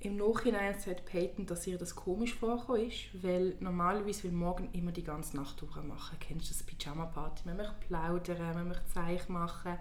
Im 0.00 0.16
Nachhinein 0.16 0.78
sagt 0.78 1.06
Peyton, 1.06 1.46
dass 1.46 1.66
ihr 1.66 1.76
das 1.76 1.96
komisch 1.96 2.34
vorgekommen 2.34 2.86
ist, 2.86 3.08
weil 3.14 3.56
normalerweise 3.58 4.24
will 4.24 4.32
Morgan 4.32 4.68
immer 4.72 4.92
die 4.92 5.02
ganze 5.02 5.36
Nacht 5.36 5.60
durchmachen. 5.60 6.18
Kennst 6.20 6.50
du 6.50 6.54
das 6.54 6.62
Pyjama-Party? 6.62 7.42
Man 7.46 7.56
möchte 7.56 7.74
plaudern, 7.80 8.54
man 8.54 8.68
möchte 8.68 8.86
Zeichen 8.86 9.32
machen. 9.32 9.76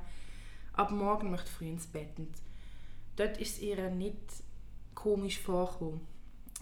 Aber 0.74 0.92
Morgan 0.92 1.30
möchte 1.30 1.52
früh 1.52 1.68
ins 1.68 1.86
Bett. 1.86 2.18
Und 2.18 2.32
dort 3.16 3.38
ist 3.38 3.58
es 3.58 3.62
ihr 3.62 3.92
nicht 3.92 4.18
komisch 4.96 5.40
vorgekommen. 5.40 6.02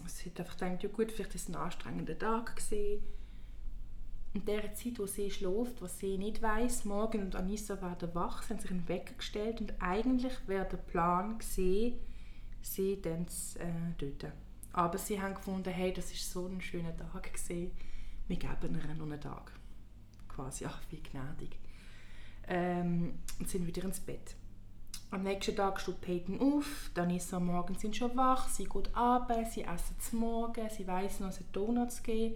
Sie 0.06 0.28
hat 0.28 0.40
einfach 0.40 0.58
gedacht, 0.58 0.82
ja 0.82 0.88
gut, 0.90 1.10
vielleicht 1.10 1.34
ist 1.34 1.48
es 1.48 1.54
ein 1.54 1.56
anstrengender 1.56 2.18
Tag 2.18 2.56
gewesen. 2.56 3.02
In 4.34 4.44
der 4.44 4.74
Zeit, 4.74 4.98
wo 4.98 5.06
sie 5.06 5.30
schläft, 5.30 5.80
was 5.80 5.98
sie 5.98 6.18
nicht 6.18 6.42
weiß, 6.42 6.84
Morgan 6.84 7.22
und 7.22 7.34
Anissa 7.34 7.80
werden 7.80 8.14
wach, 8.14 8.42
sie 8.42 8.52
haben 8.52 8.60
sich 8.60 8.70
einen 8.70 8.86
Wecker 8.86 9.14
gestellt 9.14 9.62
und 9.62 9.72
eigentlich 9.80 10.34
wäre 10.46 10.68
der 10.68 10.76
Plan 10.76 11.38
gesehen, 11.38 11.98
sie 12.66 13.00
dann 13.00 13.28
zu 13.28 13.58
äh, 13.58 13.92
töten. 13.98 14.32
Aber 14.72 14.98
sie 14.98 15.20
haben 15.20 15.34
gefunden, 15.34 15.70
hey, 15.72 15.92
das 15.92 16.12
ist 16.12 16.30
so 16.30 16.46
ein 16.46 16.60
schöner 16.60 16.96
Tag 16.96 17.32
gewesen, 17.32 17.70
wir 18.28 18.36
geben 18.36 18.74
ihr 18.74 18.94
noch 18.94 19.04
einen 19.04 19.20
Tag. 19.20 19.52
Quasi, 20.28 20.66
ach, 20.66 20.80
wie 20.90 21.02
gnädig. 21.02 21.58
Ähm, 22.48 23.18
und 23.38 23.48
sind 23.48 23.66
wieder 23.66 23.84
ins 23.84 24.00
Bett. 24.00 24.36
Am 25.10 25.22
nächsten 25.22 25.54
Tag 25.54 25.80
steht 25.80 26.00
Peyton 26.00 26.40
auf, 26.40 26.90
dann 26.94 27.10
ist 27.10 27.32
am 27.32 27.46
Morgen 27.46 27.76
sind 27.76 27.96
schon 27.96 28.16
wach, 28.16 28.48
sie 28.48 28.64
geht 28.64 28.94
arbeiten, 28.94 29.48
sie 29.50 29.62
essen 29.62 29.96
zum 30.00 30.18
Morgen, 30.20 30.68
sie 30.68 30.86
weiß 30.86 31.20
noch, 31.20 31.28
es 31.28 31.38
hat 31.38 31.46
Donuts 31.52 32.02
geben. 32.02 32.34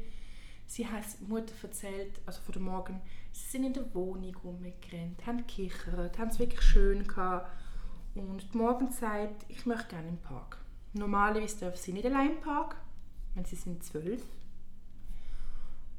Sie 0.67 0.87
hat 0.87 1.03
Mutter 1.27 1.53
erzählt, 1.65 2.21
also 2.27 2.41
von 2.43 2.53
der 2.53 2.63
Morgen, 2.63 3.01
sie 3.33 3.51
sind 3.51 3.65
in 3.65 3.73
der 3.73 3.93
Wohnung 3.93 4.37
rumgerannt, 4.37 5.27
haben 5.27 5.39
gekichert, 5.39 6.17
haben 6.17 6.29
es 6.29 6.39
wirklich 6.39 6.63
schön 6.63 7.09
gehabt. 7.09 7.51
Und 8.29 8.53
die 8.53 8.59
Morgen 8.59 8.91
sagt, 8.93 9.47
ich 9.49 9.65
möchte 9.65 9.89
gerne 9.89 10.09
im 10.09 10.19
Park. 10.19 10.59
Normalerweise 10.93 11.59
dürfen 11.59 11.79
sie 11.79 11.93
nicht 11.93 12.05
allein 12.05 12.33
im 12.33 12.41
Park, 12.41 12.77
wenn 13.35 13.45
sie 13.47 13.57
sind 13.57 13.83
zwölf. 13.83 14.23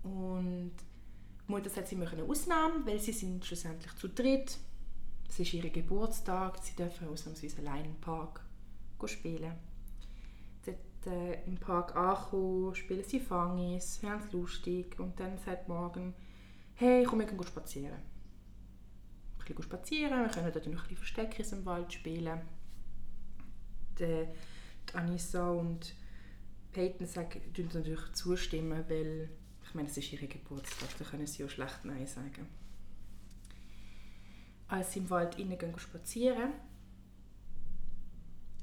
Und 0.04 0.74
die 1.48 1.52
Mutter 1.52 1.70
sagt, 1.70 1.88
sie 1.88 1.96
machen 1.96 2.20
eine 2.20 2.30
Ausnahme, 2.30 2.86
weil 2.86 3.00
sie 3.00 3.14
sind 3.14 3.44
schlussendlich 3.44 3.96
zu 3.96 4.08
dritt. 4.08 4.58
Es 5.28 5.40
ist 5.40 5.54
ihr 5.54 5.68
Geburtstag, 5.70 6.60
sie 6.62 6.76
dürfen 6.76 7.08
ausnahmsweise 7.08 7.60
allein 7.60 7.86
im 7.86 7.96
Park 7.96 8.42
spielen. 9.06 9.54
Dort 10.64 10.78
äh, 11.08 11.44
im 11.46 11.58
Park 11.58 11.96
ankommen, 11.96 12.76
spielen 12.76 13.04
sie 13.04 13.20
Fangis, 13.20 14.00
haben 14.04 14.22
es 14.24 14.32
lustig 14.32 15.00
und 15.00 15.20
dann 15.20 15.40
sagt 15.40 15.68
morgen, 15.68 16.14
hey, 16.76 17.04
komm, 17.04 17.20
wir 17.20 17.26
gehen 17.26 17.44
spazieren. 17.44 18.11
Bisschen 19.46 19.64
spazieren, 19.64 20.22
wir 20.22 20.30
können 20.30 20.52
dort 20.52 20.68
noch 20.68 20.74
ein 20.74 20.88
bisschen 20.88 20.98
Versteckis 20.98 21.52
im 21.52 21.66
Wald 21.66 21.92
spielen. 21.92 22.42
Die, 24.00 24.26
die 24.90 24.96
Anissa 24.96 25.50
und 25.52 25.94
Peyton 26.72 27.06
sagen, 27.06 27.42
natürlich 27.74 28.14
zustimmen, 28.14 28.86
weil 28.88 29.30
ich 29.64 29.76
meine, 29.76 29.88
es 29.88 29.98
ist 29.98 30.12
ihr 30.12 30.28
Geburtstag, 30.28 30.90
da 30.98 31.06
können 31.06 31.28
sie 31.28 31.44
auch 31.44 31.50
schlecht 31.50 31.86
Nein 31.86 32.08
sagen. 32.08 32.48
Als 34.68 34.94
sie 34.94 35.00
im 35.00 35.10
Wald 35.10 35.38
innen 35.38 35.58
gehen 35.58 35.78
spazieren, 35.78 36.54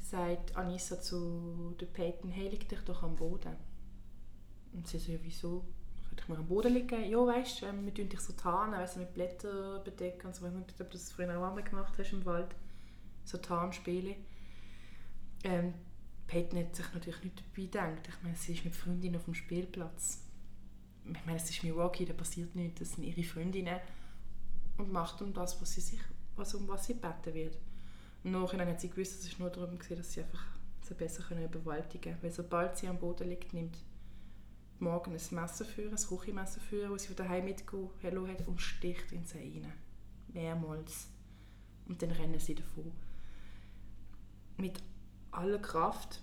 sagt 0.00 0.56
Anissa 0.56 1.00
zu 1.00 1.74
Peyton, 1.92 2.30
hey, 2.30 2.48
dich 2.50 2.80
doch 2.80 3.02
am 3.02 3.16
Boden. 3.16 3.56
Und 4.72 4.86
sie 4.86 4.98
so, 4.98 5.12
ja, 5.12 5.18
wieso? 5.22 5.64
Ich 6.20 6.28
mir 6.28 6.38
am 6.38 6.46
Boden 6.46 6.74
liegen? 6.74 7.04
Ja, 7.04 7.18
weißt 7.18 7.62
du, 7.62 7.66
ähm, 7.66 7.84
wir 7.84 7.94
tun 7.94 8.08
dich 8.08 8.20
so 8.20 8.32
tarnen, 8.32 8.80
weißt, 8.80 8.96
mit 8.96 9.14
Blättern 9.14 9.82
bedecken 9.84 10.26
und 10.26 10.34
so. 10.34 10.46
Ich 10.46 10.52
weiß 10.52 10.58
nicht, 10.58 10.80
ob 10.80 10.90
du 10.90 10.98
das 10.98 11.12
früher 11.12 11.36
auch 11.38 11.54
mal 11.54 11.62
gemacht 11.62 11.94
hast 11.96 12.12
im 12.12 12.24
Wald. 12.24 12.54
So 13.24 13.38
Tarnspiele. 13.38 14.16
Ähm, 15.44 15.74
Peyton 16.26 16.58
hat 16.58 16.74
sich 16.74 16.92
natürlich 16.92 17.24
nicht 17.24 17.40
dabei 17.40 17.62
gedacht. 17.62 18.08
Ich 18.08 18.22
meine, 18.22 18.36
sie 18.36 18.54
ist 18.54 18.64
mit 18.64 18.74
Freundinnen 18.74 19.16
auf 19.16 19.24
dem 19.24 19.34
Spielplatz 19.34 20.28
ich 21.10 21.26
meine, 21.26 21.38
es 21.38 21.50
ist 21.50 21.64
Milwaukee, 21.64 22.04
da 22.04 22.12
passiert 22.12 22.54
nichts, 22.54 22.80
das 22.80 22.92
sind 22.92 23.04
ihre 23.04 23.22
Freundinnen 23.22 23.80
und 24.76 24.92
macht 24.92 25.22
um 25.22 25.32
das, 25.32 25.60
was 25.60 25.74
sie 25.74 25.80
sich, 25.80 26.00
also 26.36 26.58
um 26.58 26.68
was 26.68 26.86
sie 26.86 26.94
beten 26.94 27.34
wird. 27.34 27.58
Und 28.24 28.32
nachher 28.32 28.66
hat 28.66 28.80
sie 28.80 28.90
gewusst, 28.90 29.20
es 29.20 29.26
ist 29.26 29.38
nur 29.38 29.50
darum 29.50 29.78
gewesen, 29.78 29.96
dass 29.96 30.12
sie 30.12 30.22
einfach 30.22 30.44
sie 30.82 30.94
besser 30.94 31.22
können 31.22 31.44
überwältigen 31.44 32.12
können. 32.12 32.22
Weil 32.22 32.32
sobald 32.32 32.76
sie 32.76 32.88
am 32.88 32.98
Boden 32.98 33.28
liegt, 33.28 33.52
nimmt 33.52 33.76
morgen 34.80 35.12
ein 35.12 35.34
Messer 35.34 35.64
führen, 35.64 35.96
ein 35.96 36.06
Küchenmesser 36.06 36.60
führen, 36.60 36.92
das 36.92 37.02
sie 37.02 37.08
von 37.08 37.16
daheim 37.16 37.44
mitgenommen 37.44 38.30
hat 38.30 38.46
und 38.46 38.60
sticht 38.60 39.12
in 39.12 39.24
sie 39.24 39.38
rein. 39.38 39.72
Mehrmals. 40.28 41.08
Und 41.86 42.02
dann 42.02 42.10
rennen 42.10 42.38
sie 42.38 42.54
davon. 42.54 42.92
Mit 44.56 44.82
aller 45.30 45.58
Kraft 45.58 46.20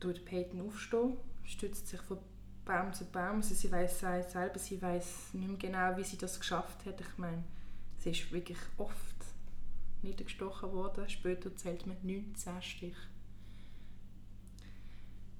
tut 0.00 0.24
Peyton 0.24 0.60
aufstehen, 0.60 1.16
stützt 1.44 1.88
sich 1.88 2.00
von 2.02 2.18
Baum 2.64 2.92
zu 2.92 3.04
Baum. 3.06 3.36
Also 3.36 3.54
sie 3.54 3.70
weiß 3.70 4.00
selber, 4.00 4.58
sie 4.58 4.80
weiß 4.80 5.34
nicht 5.34 5.48
mehr 5.48 5.56
genau, 5.56 5.96
wie 5.96 6.04
sie 6.04 6.18
das 6.18 6.38
geschafft 6.38 6.84
hat. 6.84 7.00
Ich 7.00 7.18
meine, 7.18 7.44
sie 7.98 8.10
ist 8.10 8.30
wirklich 8.32 8.58
oft 8.76 9.16
niedergestochen 10.02 10.72
worden. 10.72 11.08
Später 11.08 11.54
zählt 11.56 11.86
man 11.86 11.96
19 12.02 12.62
Stich. 12.62 12.96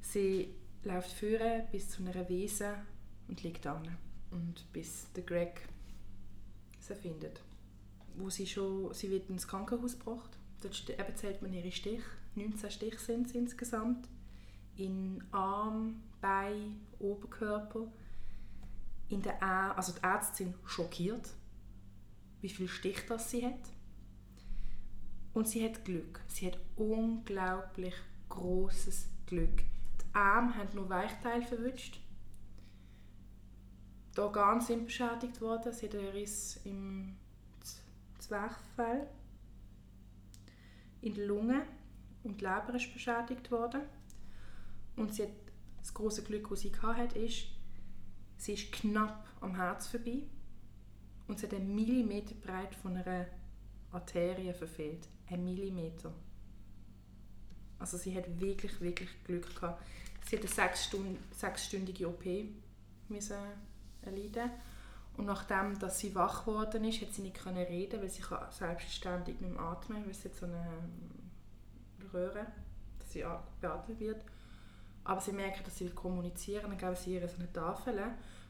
Sie 0.01 0.55
läuft 0.87 1.11
führen 1.11 1.65
bis 1.73 1.91
zu 1.91 2.03
einer 2.03 2.29
Wiese 2.29 2.77
und 3.29 3.43
liegt 3.43 3.67
an. 3.67 3.97
Und 4.31 4.73
bis 4.73 5.13
der 5.13 5.25
Greg 5.25 5.69
sie 6.79 6.95
findet. 6.95 7.43
Wo 8.17 8.31
sie 8.31 8.47
schon, 8.47 8.95
sie 8.95 9.11
wird 9.11 9.29
ins 9.29 9.49
Krankenhaus 9.49 9.99
gebracht. 9.99 10.39
Dort 10.63 11.19
zählt 11.19 11.43
man 11.43 11.53
ihre 11.53 11.73
Stich. 11.73 12.03
19 12.35 12.71
Stich 12.71 12.99
sind 12.99 13.27
es 13.27 13.35
insgesamt. 13.35 14.09
In 14.77 15.23
Arm, 15.33 16.03
Bein, 16.21 16.81
Oberkörper. 16.99 17.89
In 19.09 19.23
der 19.23 19.41
Ä 19.41 19.73
also 19.77 19.93
die 19.93 20.03
Ärzte 20.03 20.37
sind 20.37 20.55
schockiert, 20.65 21.31
wie 22.41 22.49
viel 22.49 22.69
Stich 22.69 23.07
das 23.09 23.31
sie 23.31 23.45
hat. 23.45 23.71
Und 25.33 25.49
sie 25.49 25.65
hat 25.65 25.85
Glück. 25.85 26.21
Sie 26.29 26.47
hat 26.47 26.59
unglaublich 26.77 27.95
großes 28.29 29.09
Glück. 29.27 29.63
Arme 30.17 30.57
haben 30.57 30.75
nur 30.75 30.89
Weichteile 30.89 31.45
verwünscht. 31.45 32.01
Die 34.17 34.21
Organe 34.21 34.63
sind 34.63 34.87
beschädigt 34.87 35.41
worden. 35.41 35.73
Sie 35.73 35.87
hat 35.87 35.95
einen 35.95 36.09
Riss 36.09 36.61
im 36.65 37.17
Zwerchfell. 38.19 39.09
In 41.03 41.15
der 41.15 41.27
Lunge 41.27 41.67
und 42.25 42.41
die 42.41 42.45
Leber 42.45 42.75
ist 42.75 42.93
beschädigt 42.93 43.51
worden. 43.51 43.83
Und 44.97 45.15
sie 45.15 45.25
hat 45.25 45.33
das 45.79 45.93
große 45.93 46.25
Glück, 46.25 46.49
das 46.49 46.61
sie 46.61 46.73
hatte, 46.75 47.19
ist, 47.19 47.49
sie 48.39 48.55
ist 48.55 48.73
knapp 48.73 49.29
am 49.41 49.55
Herz 49.55 49.87
vorbei 49.87 50.23
und 51.29 51.39
sie 51.39 51.47
hat 51.47 51.55
einen 51.55 51.75
Millimeter 51.75 52.35
breit 52.35 52.75
von 52.75 52.97
einer 52.97 53.27
Arterie 53.93 54.53
verfehlt. 54.55 55.07
Ein 55.29 55.45
Millimeter. 55.45 56.13
Also 57.79 57.97
sie 57.97 58.17
hat 58.17 58.41
wirklich, 58.41 58.81
wirklich 58.81 59.11
Glück 59.25 59.55
gehabt. 59.55 59.83
Sie 60.29 60.37
hat 60.37 60.45
eine 60.45 61.17
sechsstündige 61.33 62.09
OP 62.09 62.25
müssen 63.09 63.37
erleiden 64.03 64.51
und 65.17 65.27
nachdem 65.27 65.79
dass 65.79 66.01
sie 66.01 66.15
wach 66.15 66.45
geworden 66.45 66.85
ist, 66.85 67.01
hat 67.01 67.15
sie 67.15 67.23
nicht 67.23 67.37
können 67.37 67.65
reden, 67.65 68.01
weil 68.01 68.11
sie 68.11 68.23
kann 68.23 68.51
selbstständig 68.51 69.41
nicht 69.41 69.53
mehr 69.53 69.63
atmen, 69.63 70.05
weil 70.05 70.15
sie 70.15 70.29
jetzt 70.29 70.41
so 70.41 70.47
eine 70.47 70.57
ähm, 70.57 72.11
Röhre, 72.13 72.47
dass 72.99 73.13
sie 73.13 73.25
beatmet 73.61 74.01
wird 74.01 74.25
aber 75.07 75.21
sie 75.21 75.33
merken, 75.33 75.63
dass 75.65 75.79
sie 75.79 75.89
kommunizieren, 75.91 76.69
dann 76.69 76.79
geben 76.79 76.97
sie 76.97 77.15
ihr 77.15 77.29
so 77.29 77.37
eine 77.39 77.53
Tafel. 77.53 77.95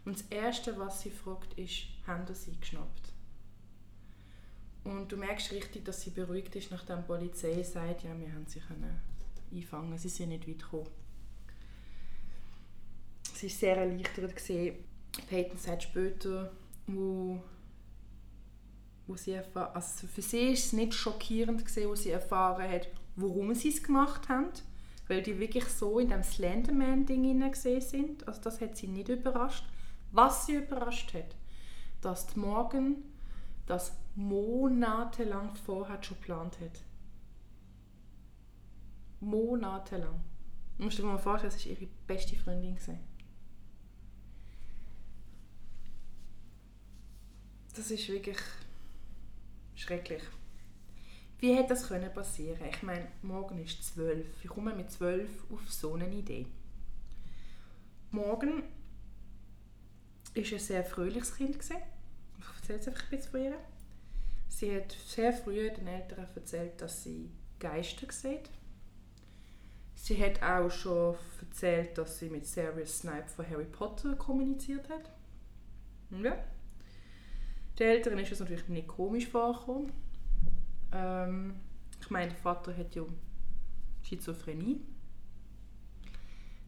Und 0.05 0.19
das 0.19 0.27
Erste, 0.29 0.79
was 0.79 1.03
sie 1.03 1.11
fragt, 1.11 1.53
ist, 1.59 1.83
haben 2.07 2.25
sie 2.35 2.59
geschnappt? 2.59 3.13
Und 4.85 5.13
du 5.13 5.17
merkst 5.17 5.53
richtig, 5.53 5.85
dass 5.85 6.01
sie 6.01 6.11
beruhigt 6.11 6.57
ist, 6.57 6.71
nachdem 6.71 6.99
die 6.99 7.07
Polizei 7.07 7.63
sagt, 7.63 8.05
ja, 8.05 8.19
wir 8.19 8.33
haben 8.33 8.47
sie 8.47 8.61
können 8.61 9.01
einfangen, 9.53 9.99
sie 9.99 10.09
sind 10.09 10.31
nicht 10.31 10.49
weit 10.49 10.59
gekommen. 10.59 10.91
Sie 13.35 13.47
ist 13.47 13.61
sehr 13.61 13.77
erleichtert. 13.77 14.35
Peyton 15.29 15.59
sagt 15.59 15.83
später, 15.83 16.53
wo, 16.87 17.43
wo 19.07 19.17
sie 19.17 19.39
also 19.55 20.07
für 20.07 20.23
sie 20.23 20.53
ist 20.53 20.67
es 20.67 20.73
nicht 20.73 20.95
schockierend 20.95 21.65
gesehen, 21.65 21.89
wo 21.89 21.95
sie 21.95 22.11
erfahren 22.11 22.71
hat, 22.71 22.89
warum 23.17 23.55
sie 23.55 23.69
es 23.69 23.83
gemacht 23.83 24.29
haben 24.29 24.51
weil 25.09 25.23
die 25.23 25.39
wirklich 25.39 25.65
so 25.65 25.99
in 25.99 26.09
dem 26.09 26.23
Slenderman-Ding 26.23 27.51
gesehen 27.51 27.81
sind. 27.81 28.27
Also 28.27 28.41
das 28.43 28.61
hat 28.61 28.77
sie 28.77 28.89
nicht 28.89 29.09
überrascht. 29.09 29.65
Was 30.13 30.47
sie 30.47 30.57
überrascht 30.57 31.15
hat, 31.15 31.37
dass 32.01 32.27
die 32.27 32.39
Morgan 32.39 32.97
das 33.67 33.93
monatelang 34.15 35.55
vorher 35.65 36.03
schon 36.03 36.17
geplant 36.19 36.59
hat. 36.61 36.83
Monatelang. 39.27 40.23
Du 40.79 40.85
musst 40.85 40.99
dir 40.99 41.03
mal 41.03 41.19
vorstellen, 41.19 41.53
das 41.53 41.67
war 41.67 41.73
ihre 41.73 41.89
beste 42.07 42.37
Freundin. 42.37 42.79
Das 47.75 47.91
ist 47.91 48.09
wirklich 48.09 48.39
schrecklich. 49.75 50.23
Wie 51.41 51.55
hätte 51.55 51.71
das 51.71 51.89
können 51.89 52.15
passieren? 52.15 52.69
Ich 52.71 52.85
meine, 52.85 53.09
morgen 53.23 53.59
ist 53.59 53.83
12. 53.97 54.45
Ich 54.45 54.49
komme 54.49 54.73
mit 54.73 54.93
12 54.93 55.29
auf 55.51 55.73
so 55.73 55.95
eine 55.95 56.09
Idee. 56.09 56.47
Morgen 58.13 58.63
ist 60.35 60.53
ein 60.53 60.59
sehr 60.61 60.85
fröhliches 60.85 61.35
Kind 61.35 61.55
gewesen. 61.55 61.79
Ich 62.39 62.47
erzähle 62.61 62.79
es 62.79 62.87
einfach 62.87 63.03
ein 63.03 63.11
bisschen 63.11 63.31
von 63.33 63.43
ihr. 63.43 63.59
Sie 64.49 64.77
hat 64.77 64.93
sehr 64.93 65.33
früh 65.33 65.69
den 65.69 65.89
Eltern 65.89 66.29
erzählt, 66.33 66.81
dass 66.81 67.03
sie 67.03 67.33
Geister 67.59 68.13
sieht. 68.13 68.51
Sie 69.97 70.23
hat 70.23 70.43
auch 70.43 70.71
schon 70.71 71.17
erzählt, 71.41 71.99
dass 71.99 72.19
sie 72.19 72.29
mit 72.29 72.47
Sirius 72.47 72.99
Snape 72.99 73.29
von 73.29 73.49
Harry 73.49 73.65
Potter 73.65 74.15
kommuniziert 74.15 74.89
hat. 74.89 75.11
Ja. 76.11 76.37
Den 77.79 77.89
Eltern 77.89 78.19
ist 78.19 78.31
es 78.31 78.39
natürlich 78.39 78.69
nicht 78.69 78.87
komisch 78.87 79.27
vorgekommen. 79.27 79.93
Ähm, 80.93 81.57
ich 82.01 82.11
meine, 82.11 82.29
der 82.29 82.37
Vater 82.37 82.77
hat 82.77 82.95
ja 82.95 83.03
Schizophrenie. 84.03 84.81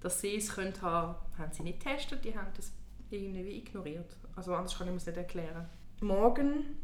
Dass 0.01 0.21
sie 0.21 0.37
es 0.37 0.55
können 0.55 0.81
haben, 0.83 1.17
haben 1.37 1.53
sie 1.53 1.62
nicht 1.62 1.81
getestet, 1.81 2.25
die 2.25 2.37
haben 2.37 2.51
das 2.57 2.73
irgendwie 3.11 3.59
ignoriert. 3.59 4.17
Also 4.37 4.55
anders 4.55 4.77
kann 4.77 4.87
ich 4.87 4.93
mir 4.93 4.99
das 4.99 5.07
nicht 5.07 5.17
erklären. 5.17 5.69
Morgen 6.01 6.77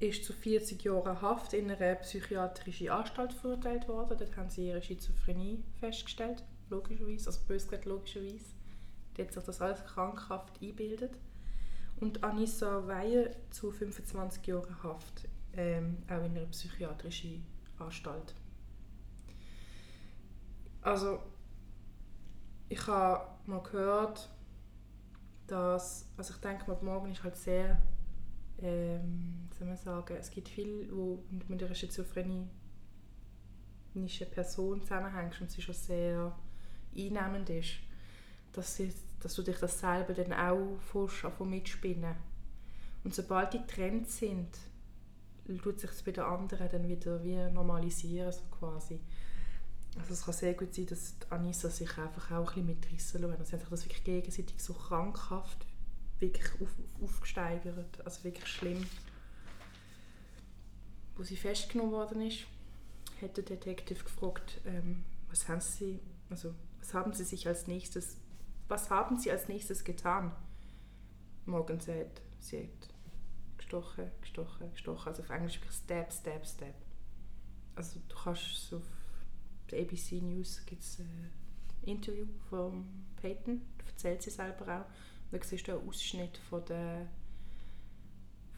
ist 0.00 0.24
zu 0.24 0.32
40 0.32 0.82
Jahren 0.84 1.22
Haft 1.22 1.54
in 1.54 1.70
einer 1.70 1.94
psychiatrischen 1.96 2.90
Anstalt 2.90 3.32
verurteilt 3.32 3.88
worden. 3.88 4.16
Dort 4.18 4.36
haben 4.36 4.50
sie 4.50 4.68
ihre 4.68 4.82
Schizophrenie 4.82 5.62
festgestellt, 5.80 6.44
logischerweise, 6.68 7.28
also 7.28 7.40
bös 7.46 7.68
logischerweise. 7.84 8.44
Dort 9.14 9.28
hat 9.28 9.34
sich 9.34 9.44
das 9.44 9.60
alles 9.60 9.84
krankhaft 9.84 10.60
einbildet. 10.62 11.18
Und 11.98 12.22
Anissa 12.22 12.86
Weihe 12.86 13.30
zu 13.50 13.70
25 13.70 14.46
Jahren 14.46 14.82
Haft, 14.82 15.28
ähm, 15.54 16.02
auch 16.08 16.22
in 16.24 16.36
einer 16.36 16.46
psychiatrischen 16.46 17.46
Anstalt. 17.78 18.34
Also, 20.82 21.20
ich 22.68 22.86
habe 22.86 23.26
mal 23.46 23.62
gehört, 23.62 24.28
dass, 25.46 26.06
also 26.16 26.34
ich 26.34 26.40
denke 26.40 26.70
mal, 26.70 26.78
morgen 26.82 27.10
ist 27.10 27.22
halt 27.22 27.36
sehr, 27.36 27.80
ähm, 28.62 29.48
soll 29.58 29.68
man 29.68 29.76
sagen, 29.76 30.16
es 30.18 30.30
gibt 30.30 30.48
viel, 30.48 30.88
wo 30.92 31.22
mit 31.48 31.62
einer 31.62 31.74
Schizophrenie 31.74 32.48
eine 33.94 34.30
Person 34.30 34.82
zusammenhängst 34.82 35.40
und 35.40 35.50
sie 35.50 35.62
schon 35.62 35.74
sehr 35.74 36.36
einnehmend 36.94 37.48
ist, 37.50 37.74
dass, 38.52 38.76
sie, 38.76 38.92
dass 39.20 39.34
du 39.34 39.42
dich 39.42 39.58
das 39.58 39.80
selber 39.80 40.12
dann 40.14 40.32
auch 40.32 40.78
von 40.80 41.50
mitspinnen. 41.50 42.14
Und 43.04 43.14
sobald 43.14 43.52
die 43.52 43.58
getrennt 43.58 44.10
sind, 44.10 44.48
tut 45.62 45.80
sich 45.80 45.90
bei 46.04 46.12
den 46.12 46.24
anderen 46.24 46.68
dann 46.70 46.88
wieder 46.88 47.22
wie 47.22 47.36
normalisieren, 47.50 48.32
so 48.32 48.42
quasi. 48.50 49.00
Also 49.98 50.12
es 50.12 50.24
kann 50.24 50.34
sehr 50.34 50.54
gut 50.54 50.74
sein, 50.74 50.86
dass 50.86 51.14
Anissa 51.30 51.70
sich 51.70 51.96
einfach 51.96 52.30
auch 52.32 52.56
ein 52.56 52.66
bisschen 52.66 52.66
mitreissen 52.66 53.22
lassen. 53.22 53.32
Also 53.32 53.44
sie 53.44 53.56
haben 53.56 53.70
das 53.70 53.84
wirklich 53.84 54.04
gegenseitig 54.04 54.60
so 54.62 54.74
krankhaft 54.74 55.65
wirklich 56.20 56.60
auf, 56.60 56.70
aufgesteigert. 57.02 58.04
Also 58.04 58.24
wirklich 58.24 58.46
schlimm. 58.46 58.86
Wo 61.16 61.22
sie 61.22 61.36
festgenommen 61.36 61.92
worden 61.92 62.20
ist, 62.22 62.46
hat 63.22 63.36
der 63.36 63.44
Detective 63.44 64.04
gefragt, 64.04 64.60
ähm, 64.66 65.04
was 65.28 65.48
haben 65.48 65.60
sie, 65.60 66.00
also 66.28 66.54
was 66.78 66.92
haben 66.92 67.12
sie 67.12 67.24
sich 67.24 67.48
als 67.48 67.66
nächstes, 67.66 68.18
was 68.68 68.90
haben 68.90 69.18
sie 69.18 69.30
als 69.30 69.48
nächstes 69.48 69.84
getan? 69.84 70.32
Morgan 71.46 71.80
sagt, 71.80 72.20
sie 72.40 72.64
hat 72.64 72.94
gestochen, 73.56 74.10
gestochen, 74.20 74.70
gestochen. 74.72 75.08
Also 75.08 75.22
auf 75.22 75.30
Englisch 75.30 75.56
wirklich 75.56 75.72
Stab, 75.72 76.12
Stab, 76.12 76.46
Stab. 76.46 76.74
Also 77.74 78.00
du 78.08 78.16
kannst 78.16 78.72
auf 78.74 78.82
der 79.70 79.80
ABC 79.80 80.20
News 80.20 80.64
gibt 80.64 80.82
es 80.82 81.00
ein 81.00 81.30
Interview 81.82 82.26
von 82.48 82.86
Peyton, 83.20 83.62
erzählt 83.86 84.22
sie 84.22 84.30
selber 84.30 84.80
auch. 84.80 84.86
Da 85.30 85.42
siehst 85.42 85.68
du 85.68 85.72
einen 85.72 85.88
Ausschnitt 85.88 86.38
von 86.48 86.64
den, 86.64 87.08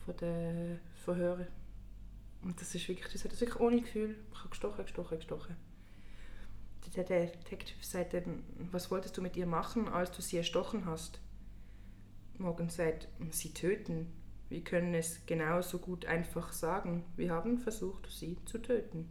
von 0.05 0.17
den 0.17 0.81
Verhören. 1.05 1.47
Und 2.43 2.61
das 2.61 2.75
ist 2.75 2.89
wirklich, 2.89 3.13
das 3.13 3.25
hat 3.25 3.33
das 3.33 3.41
wirklich 3.41 3.61
ohne 3.61 3.81
Gefühl, 3.81 4.17
ich 4.33 4.39
habe 4.39 4.51
gestochen, 4.51 4.85
gestochen, 4.85 5.19
gestochen. 5.19 5.57
Der 6.97 7.05
Detective 7.05 7.85
sagt 7.85 8.15
dann, 8.15 8.43
was 8.73 8.91
wolltest 8.91 9.17
du 9.17 9.23
mit 9.23 9.37
ihr 9.37 9.47
machen, 9.47 9.89
als 9.89 10.11
du 10.11 10.23
sie 10.23 10.39
erstochen 10.39 10.87
hast? 10.87 11.21
Morgan 12.39 12.71
sagt, 12.71 13.09
sie 13.31 13.53
töten. 13.53 14.13
Wir 14.49 14.65
können 14.65 14.95
es 14.95 15.27
genauso 15.27 15.79
gut 15.79 16.07
einfach 16.07 16.53
sagen. 16.53 17.05
Wir 17.17 17.33
haben 17.33 17.59
versucht, 17.59 18.11
sie 18.11 18.39
zu 18.47 18.59
töten. 18.59 19.09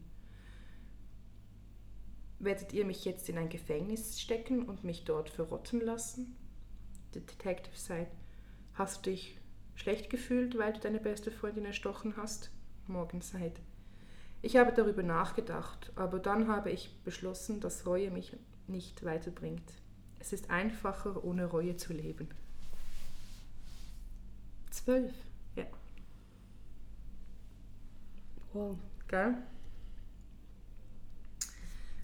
Werdet 2.40 2.74
ihr 2.74 2.86
mich 2.86 3.06
jetzt 3.06 3.30
in 3.30 3.38
ein 3.38 3.50
Gefängnis 3.50 4.20
stecken 4.20 4.64
und 4.64 4.84
mich 4.84 5.06
dort 5.06 5.30
verrotten 5.30 5.82
lassen? 5.82 6.36
Der 7.18 7.26
Detective 7.26 7.76
sagt, 7.76 8.16
hast 8.76 9.06
du 9.06 9.10
dich 9.10 9.40
schlecht 9.74 10.12
gefühlt, 10.12 10.56
weil 10.58 10.74
du 10.74 10.80
deine 10.80 11.00
beste 11.00 11.32
Freundin 11.32 11.66
erstochen 11.66 12.16
hast? 12.16 12.52
Morgan 12.86 13.22
sagt, 13.22 13.60
ich 14.44 14.56
habe 14.56 14.72
darüber 14.72 15.02
nachgedacht, 15.02 15.92
aber 15.96 16.20
dann 16.20 16.48
habe 16.48 16.70
ich 16.70 16.96
beschlossen, 17.04 17.60
dass 17.60 17.88
Reue 17.88 18.12
mich 18.12 18.38
nicht 18.68 19.04
weiterbringt. 19.04 19.74
Es 20.20 20.32
ist 20.32 20.52
einfacher, 20.52 21.24
ohne 21.24 21.46
Reue 21.46 21.76
zu 21.76 21.92
leben. 21.92 22.30
Zwölf? 24.70 25.14
Ja. 25.56 25.66
Wow. 28.54 28.78
Gell? 29.08 29.38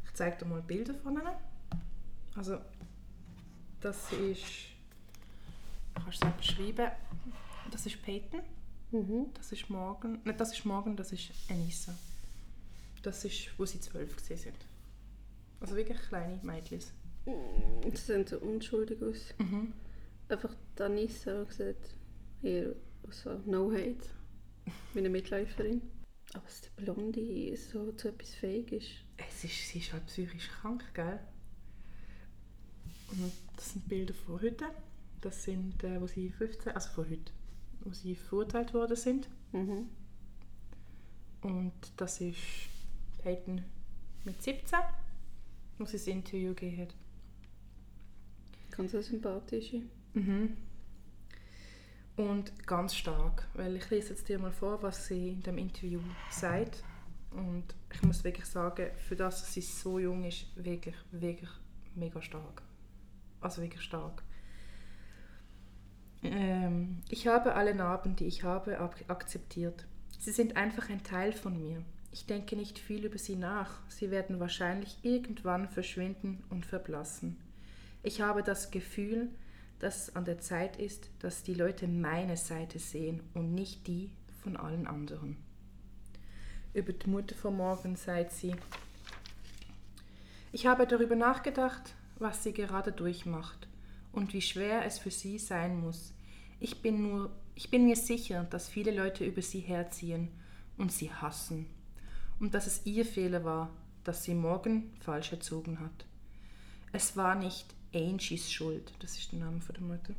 Ich 0.06 0.14
zeige 0.16 0.38
dir 0.38 0.46
mal 0.46 0.62
Bilder 0.64 0.96
von 0.96 1.14
ihnen. 1.14 1.36
Also, 2.36 2.58
das 3.80 4.12
ist, 4.14 4.73
kannst 5.96 6.24
du 6.24 6.28
es 6.28 6.34
beschreiben, 6.38 6.92
das 7.72 7.86
ist 7.86 8.02
Peyton, 8.02 8.42
Mhm. 8.92 9.34
das 9.34 9.52
ist 9.52 9.70
Morgan, 9.72 10.22
nicht 10.24 10.40
das 10.40 10.54
ist 10.54 10.66
Morgan, 10.66 10.96
das 10.96 11.12
ist 11.12 11.32
Anissa. 11.50 11.96
Das 13.02 13.26
ist, 13.26 13.50
wo 13.58 13.66
sie 13.66 13.80
zwölf 13.80 14.16
gewesen 14.16 14.38
sind. 14.38 14.56
Also 15.60 15.76
wirklich 15.76 16.00
kleine 16.00 16.40
Mädchen. 16.44 16.80
Sie 16.80 17.98
sehen 17.98 18.28
so 18.28 18.38
unschuldig 18.40 19.02
aus. 19.02 19.34
Mhm. 19.40 19.74
Einfach 20.30 20.56
Danissa 20.76 21.46
sieht 21.50 21.76
eher 22.44 22.76
so 23.10 23.40
no 23.46 23.72
hate, 23.72 24.10
wie 24.94 25.00
eine 25.00 25.10
Mitläuferin. 25.10 25.82
Aber 26.34 26.44
dass 26.46 26.62
die 26.62 26.82
Blonde 26.84 27.58
so 27.58 27.92
zu 27.94 28.10
etwas 28.10 28.34
fähig 28.36 28.72
ist. 28.72 28.90
Es 29.18 29.44
ist, 29.44 29.68
sie 29.70 29.80
ist 29.80 29.92
halt 29.94 30.06
psychisch 30.08 30.50
krank, 30.50 30.84
gell? 30.94 31.20
Und 33.12 33.32
das 33.56 33.74
sind 33.74 33.88
Bilder 33.88 34.14
von 34.14 34.42
heute. 34.42 34.66
Das 35.24 35.42
sind, 35.42 35.82
äh, 35.86 36.02
wo 36.02 36.08
sie 36.08 36.30
15, 36.30 36.74
also 36.74 36.90
von 36.90 37.10
heute, 37.10 37.32
wo 37.80 37.94
sie 37.94 38.14
verurteilt 38.14 38.74
worden 38.74 38.98
sind. 38.98 39.30
Mhm. 39.54 39.88
Und 41.42 41.74
das 41.96 42.20
ist 42.20 42.38
Peyton 43.22 43.64
mit 44.26 44.44
17, 44.44 44.80
wo 45.78 45.86
sie 45.86 45.94
das 45.94 46.08
Interview 46.08 46.54
gegeben 46.54 46.82
hat. 46.82 46.96
Ganz 48.72 48.94
eine 48.94 49.04
sympathische. 49.04 49.84
Mhm. 50.14 50.58
Und 52.18 52.68
ganz 52.68 52.94
stark, 52.94 53.48
weil 53.54 53.78
ich 53.78 53.90
lese 53.90 54.10
jetzt 54.10 54.28
dir 54.28 54.38
mal 54.40 54.52
vor, 54.52 54.84
was 54.84 55.08
sie 55.08 55.30
in 55.30 55.42
dem 55.42 55.58
Interview 55.58 56.02
sagt. 56.32 56.84
Und 57.32 57.64
ich 57.94 58.02
muss 58.04 58.26
wirklich 58.26 58.46
sagen, 58.46 58.92
für 59.08 59.16
das, 59.16 59.40
dass 59.40 59.54
sie 59.54 59.62
so 59.62 60.00
jung 60.00 60.26
ist, 60.26 60.48
wirklich, 60.58 60.96
wirklich 61.12 61.50
mega 61.96 62.22
stark. 62.22 62.62
Also 63.40 63.62
wirklich 63.62 63.82
stark. 63.82 64.22
Ähm, 66.24 67.00
ich 67.10 67.28
habe 67.28 67.56
alle 67.56 67.76
Narben, 67.76 68.16
die 68.16 68.26
ich 68.26 68.44
habe, 68.44 68.80
ak 68.80 69.04
akzeptiert. 69.08 69.86
Sie 70.20 70.32
sind 70.32 70.56
einfach 70.56 70.90
ein 70.90 71.04
Teil 71.04 71.34
von 71.34 71.62
mir. 71.62 71.84
Ich 72.12 72.26
denke 72.26 72.56
nicht 72.56 72.80
viel 72.80 73.06
über 73.06 73.18
sie 73.18 73.36
nach. 73.36 73.82
Sie 73.90 74.12
werden 74.12 74.40
wahrscheinlich 74.40 74.98
irgendwann 75.02 75.68
verschwinden 75.68 76.44
und 76.50 76.66
verblassen. 76.66 77.38
Ich 78.04 78.22
habe 78.22 78.44
das 78.44 78.72
Gefühl, 78.72 79.30
dass 79.80 80.08
es 80.08 80.16
an 80.16 80.24
der 80.24 80.40
Zeit 80.40 80.78
ist, 80.78 81.10
dass 81.20 81.44
die 81.44 81.54
Leute 81.54 81.88
meine 81.88 82.38
Seite 82.38 82.80
sehen 82.80 83.22
und 83.34 83.54
nicht 83.54 83.88
die 83.88 84.12
von 84.42 84.56
allen 84.56 84.88
anderen. 84.88 85.38
Über 86.74 86.94
die 86.94 87.10
Mutter 87.10 87.36
von 87.36 87.58
Morgan 87.58 87.96
sagt 87.96 88.32
sie, 88.32 88.56
ich 90.52 90.68
habe 90.68 90.86
darüber 90.88 91.16
nachgedacht, 91.16 91.96
was 92.20 92.44
sie 92.44 92.54
gerade 92.54 92.92
durchmacht 92.92 93.68
und 94.14 94.34
wie 94.34 94.42
schwer 94.42 94.86
es 94.86 95.00
für 95.00 95.12
sie 95.12 95.38
sein 95.38 95.82
muss. 95.82 96.14
Ich 96.62 96.82
bin, 96.82 97.04
nur, 97.04 97.32
ich 97.56 97.70
bin 97.70 97.86
mir 97.86 97.98
sicher, 97.98 98.46
dass 98.46 98.70
viele 98.70 98.92
Leute 98.92 99.26
über 99.26 99.42
sie 99.42 99.60
herziehen 99.60 100.30
und 100.78 100.94
sie 100.94 101.12
hassen. 101.12 101.66
Und 102.40 102.54
dass 102.54 102.68
es 102.68 102.86
ihr 102.86 103.06
Fehler 103.06 103.44
war, 103.44 103.70
dass 104.06 104.24
sie 104.24 104.34
Morgan 104.34 104.92
falsch 105.02 105.32
erzogen 105.32 105.80
hat. 105.80 106.06
Es 106.94 107.18
war 107.18 107.36
nicht 107.36 107.66
Angies 107.94 108.52
Schuld, 108.52 108.94
das 109.00 109.18
ist 109.18 109.32
der 109.32 109.40
Name 109.40 109.62
von 109.62 109.76
der 109.76 109.84
Mutter. 109.84 110.14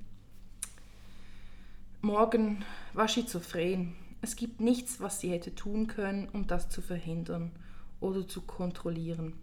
Morgan 2.03 2.65
war 2.93 3.09
schizophren. 3.09 3.95
Es 4.21 4.37
gibt 4.37 4.61
nichts, 4.61 5.01
was 5.01 5.21
sie 5.21 5.31
hätte 5.31 5.55
tun 5.55 5.87
können, 5.87 6.29
um 6.29 6.47
das 6.47 6.69
zu 6.69 6.83
verhindern 6.83 7.53
oder 8.01 8.27
zu 8.27 8.43
kontrollieren. 8.43 9.35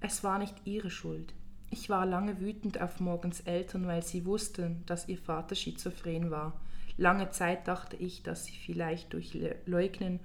Es 0.00 0.22
war 0.24 0.38
nicht 0.38 0.54
ihre 0.64 0.90
Schuld. 0.90 1.34
Ich 1.70 1.88
war 1.88 2.04
lange 2.04 2.40
wütend 2.40 2.80
auf 2.80 2.98
Morgens 2.98 3.40
Eltern, 3.40 3.86
weil 3.86 4.02
sie 4.02 4.26
wussten, 4.26 4.82
dass 4.86 5.08
ihr 5.08 5.18
Vater 5.18 5.54
schizophren 5.54 6.30
war. 6.32 6.60
Lange 6.96 7.30
Zeit 7.30 7.68
dachte 7.68 7.96
ich, 7.96 8.24
dass 8.24 8.44
sie 8.44 8.56
vielleicht 8.66 9.12
durch 9.12 9.38
Leugnen 9.66 10.18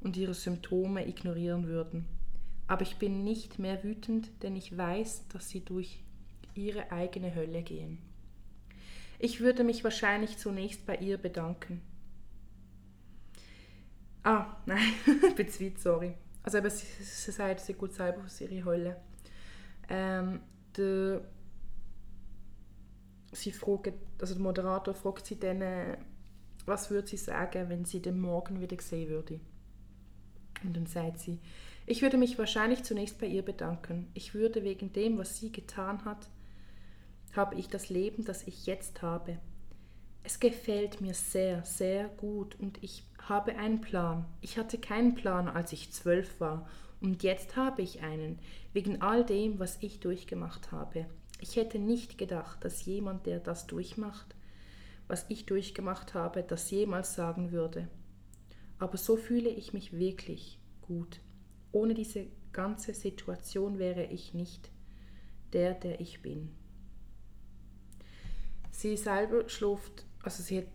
und 0.00 0.18
ihre 0.18 0.34
Symptome 0.34 1.08
ignorieren 1.08 1.66
würden. 1.66 2.04
Aber 2.68 2.82
ich 2.82 2.96
bin 2.96 3.24
nicht 3.24 3.58
mehr 3.58 3.82
wütend, 3.82 4.30
denn 4.42 4.54
ich 4.54 4.76
weiß, 4.76 5.28
dass 5.28 5.48
sie 5.48 5.64
durch 5.64 6.02
ihre 6.54 6.92
eigene 6.92 7.34
Hölle 7.34 7.62
gehen. 7.62 7.98
Ich 9.18 9.40
würde 9.40 9.64
mich 9.64 9.84
wahrscheinlich 9.84 10.36
zunächst 10.36 10.84
bei 10.84 10.96
ihr 10.96 11.16
bedanken. 11.16 11.80
Ah, 14.24 14.56
nein, 14.66 14.92
ich 15.06 15.34
bin 15.34 15.48
weit, 15.48 15.78
sorry. 15.78 16.14
Also 16.42 16.58
eben, 16.58 16.70
sie, 16.70 16.86
sie 17.02 17.30
sagt, 17.30 17.60
sie 17.60 17.74
gut 17.74 17.94
selber 17.94 18.24
aus 18.24 18.40
ihrer 18.40 18.64
Hölle. 18.64 18.96
Ähm, 19.88 20.40
der, 20.76 21.22
sie 23.32 23.52
fragt, 23.52 23.94
also 24.20 24.34
der 24.34 24.42
Moderator 24.42 24.94
fragt 24.94 25.26
sie 25.26 25.38
dann, 25.38 25.96
was 26.66 26.90
würde 26.90 27.08
sie 27.08 27.16
sagen, 27.16 27.68
wenn 27.68 27.84
sie 27.84 28.00
den 28.00 28.20
Morgen 28.20 28.60
wieder 28.60 28.80
sehen 28.80 29.08
würde. 29.08 29.40
Und 30.62 30.76
dann 30.76 30.86
sagt 30.86 31.18
sie, 31.18 31.40
ich 31.86 32.02
würde 32.02 32.16
mich 32.16 32.38
wahrscheinlich 32.38 32.84
zunächst 32.84 33.18
bei 33.18 33.26
ihr 33.26 33.42
bedanken. 33.42 34.08
Ich 34.14 34.34
würde 34.34 34.62
wegen 34.62 34.92
dem, 34.92 35.18
was 35.18 35.38
sie 35.38 35.50
getan 35.50 36.04
hat, 36.04 36.28
habe 37.34 37.56
ich 37.56 37.68
das 37.68 37.88
Leben, 37.88 38.24
das 38.24 38.46
ich 38.46 38.66
jetzt 38.66 39.02
habe. 39.02 39.38
Es 40.22 40.38
gefällt 40.38 41.00
mir 41.00 41.14
sehr, 41.14 41.64
sehr 41.64 42.08
gut 42.08 42.54
und 42.60 42.80
ich 42.82 43.04
habe 43.26 43.56
einen 43.56 43.80
Plan. 43.80 44.26
Ich 44.40 44.58
hatte 44.58 44.78
keinen 44.78 45.16
Plan, 45.16 45.48
als 45.48 45.72
ich 45.72 45.92
zwölf 45.92 46.38
war 46.38 46.68
und 47.02 47.24
jetzt 47.24 47.56
habe 47.56 47.82
ich 47.82 48.00
einen, 48.02 48.38
wegen 48.72 49.02
all 49.02 49.24
dem, 49.24 49.58
was 49.58 49.76
ich 49.80 49.98
durchgemacht 49.98 50.70
habe. 50.70 51.06
Ich 51.40 51.56
hätte 51.56 51.80
nicht 51.80 52.16
gedacht, 52.16 52.64
dass 52.64 52.84
jemand, 52.84 53.26
der 53.26 53.40
das 53.40 53.66
durchmacht, 53.66 54.36
was 55.08 55.26
ich 55.28 55.44
durchgemacht 55.44 56.14
habe, 56.14 56.44
das 56.44 56.70
jemals 56.70 57.14
sagen 57.14 57.50
würde. 57.50 57.88
Aber 58.78 58.96
so 58.96 59.16
fühle 59.16 59.50
ich 59.50 59.72
mich 59.72 59.92
wirklich 59.92 60.60
gut. 60.80 61.20
Ohne 61.72 61.94
diese 61.94 62.26
ganze 62.52 62.94
Situation 62.94 63.80
wäre 63.80 64.04
ich 64.04 64.32
nicht 64.32 64.70
der, 65.52 65.74
der 65.74 66.00
ich 66.00 66.22
bin. 66.22 66.50
Sie 68.70 68.96
selber 68.96 69.48
schläft, 69.48 70.06
also 70.22 70.42
sie 70.42 70.58
hat 70.58 70.66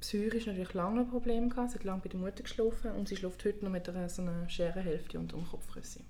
psychisch 0.00 0.46
natürlich 0.46 0.74
lange 0.74 1.00
ein 1.00 1.08
Problem 1.08 1.50
gehabt, 1.50 1.70
sie 1.70 1.78
hat 1.78 1.84
lange 1.84 2.02
bei 2.02 2.08
der 2.08 2.20
Mutter 2.20 2.42
geschlafen 2.42 2.92
und 2.92 3.08
sie 3.08 3.16
schläft 3.16 3.44
heute 3.44 3.64
noch 3.64 3.72
mit 3.72 3.88
einer, 3.88 4.08
so 4.08 4.22
einer 4.22 4.48
Scherenhälfte 4.48 5.18
unter 5.18 5.36
dem 5.36 5.46
Kopfrüssel. 5.46 6.02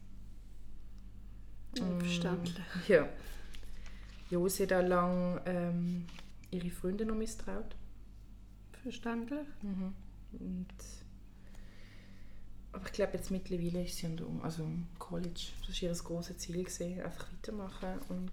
Verständlich. 1.75 2.67
Mm, 2.89 2.93
ja. 2.93 3.09
Ja, 4.31 4.49
sie 4.49 4.65
hat 4.65 4.73
auch 4.73 4.87
lange 4.87 5.41
ähm, 5.47 6.07
ihre 6.51 6.71
Freunde 6.71 7.05
noch 7.05 7.15
misstraut. 7.15 7.77
Verständlich. 8.83 9.47
Mhm. 9.63 9.95
Und, 10.33 10.67
aber 12.73 12.87
ich 12.87 12.93
glaube, 12.93 13.13
jetzt 13.15 13.31
mittlerweile 13.31 13.85
ist 13.85 13.97
sie 13.97 14.09
der, 14.17 14.27
also 14.43 14.65
im 14.65 14.87
College. 14.99 15.49
Das 15.67 15.83
war 15.83 15.89
ihr 15.89 15.95
großes 15.95 16.39
Ziel, 16.39 16.59
gewesen, 16.59 17.01
einfach 17.01 17.27
weitermachen 17.33 18.01
und 18.09 18.33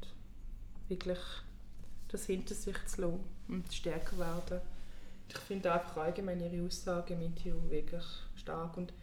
wirklich 0.87 1.19
das 2.09 2.25
hinter 2.25 2.55
sich 2.55 2.77
zu 2.85 3.01
lassen 3.01 3.23
und 3.47 3.71
stärker 3.73 4.17
werden. 4.17 4.61
Ich 5.27 5.37
finde 5.37 5.71
einfach 5.71 5.97
allgemein 5.97 6.39
ihre 6.39 6.65
Aussagen 6.65 7.13
im 7.13 7.21
Interview 7.21 7.55
wirklich 7.69 8.03
stark. 8.35 8.77
Und 8.77 8.93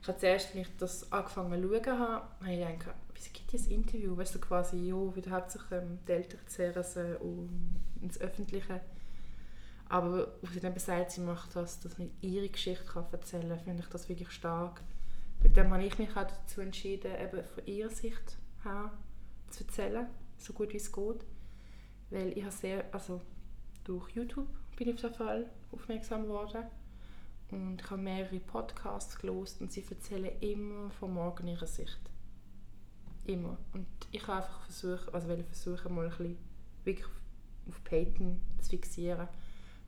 ich 0.00 0.08
habe 0.08 0.18
zuerst, 0.18 0.48
als 0.48 0.56
ich 0.56 0.76
das 0.76 1.12
angefangen 1.12 1.62
zu 1.62 1.68
schauen 1.68 1.98
habe, 1.98 2.26
habe 2.40 2.52
ich 2.52 2.78
gedacht, 2.78 2.96
wieso 3.14 3.30
gibt 3.32 3.54
es 3.54 3.66
Interview? 3.66 4.16
Weißt 4.16 4.34
du, 4.34 4.38
quasi, 4.38 4.88
ja, 4.88 5.16
wieder 5.16 5.30
hauptsächlich 5.30 5.72
ähm, 5.72 5.98
die 6.06 6.12
Eltern 6.12 6.40
zehren 6.46 7.16
um, 7.16 7.76
ins 8.00 8.20
Öffentliche. 8.20 8.80
Aber 9.88 10.34
wo 10.42 10.46
sie 10.52 10.60
dann 10.60 10.78
sagt, 10.78 11.12
sie 11.12 11.22
macht 11.22 11.56
das, 11.56 11.80
dass 11.80 11.96
sie 11.96 12.10
ihre 12.20 12.48
Geschichte 12.48 12.84
kann 12.84 13.06
erzählen 13.10 13.48
kann, 13.48 13.60
finde 13.60 13.82
ich 13.82 13.88
das 13.88 14.08
wirklich 14.08 14.30
stark. 14.30 14.82
Wegen 15.40 15.54
dem 15.54 15.72
habe 15.72 15.84
ich 15.84 15.98
mich 15.98 16.10
auch 16.10 16.26
dazu 16.26 16.60
entschieden, 16.60 17.12
eben 17.14 17.42
von 17.44 17.66
ihrer 17.66 17.90
Sicht 17.90 18.36
her 18.64 18.92
zu 19.50 19.64
erzählen, 19.64 20.06
so 20.36 20.52
gut 20.52 20.72
wie 20.72 20.76
es 20.76 20.92
geht. 20.92 21.24
Weil 22.10 22.36
ich 22.36 22.42
habe 22.42 22.52
sehr, 22.52 22.84
also 22.92 23.20
durch 23.84 24.10
YouTube 24.10 24.48
bin 24.76 24.88
ich 24.88 24.94
auf 24.94 25.02
jeden 25.02 25.14
Fall 25.14 25.50
aufmerksam 25.72 26.22
geworden. 26.22 26.64
Und 27.50 27.80
ich 27.80 27.90
habe 27.90 28.02
mehrere 28.02 28.40
Podcasts 28.40 29.18
gelost 29.18 29.60
und 29.60 29.72
sie 29.72 29.84
erzählen 29.88 30.32
immer 30.40 30.90
von 30.90 31.14
morgen 31.14 31.48
ihrer 31.48 31.66
Sicht. 31.66 32.00
Immer. 33.24 33.56
Und 33.72 33.86
ich 34.10 34.26
habe 34.26 34.42
einfach 34.42 34.62
versucht, 34.64 35.14
also 35.14 35.28
will 35.28 35.44
versuchen, 35.44 35.94
mal 35.94 36.04
ein 36.04 36.10
bisschen 36.10 36.38
wirklich 36.84 37.06
auf 37.68 37.84
Peyton 37.84 38.40
zu 38.58 38.70
fixieren. 38.70 39.28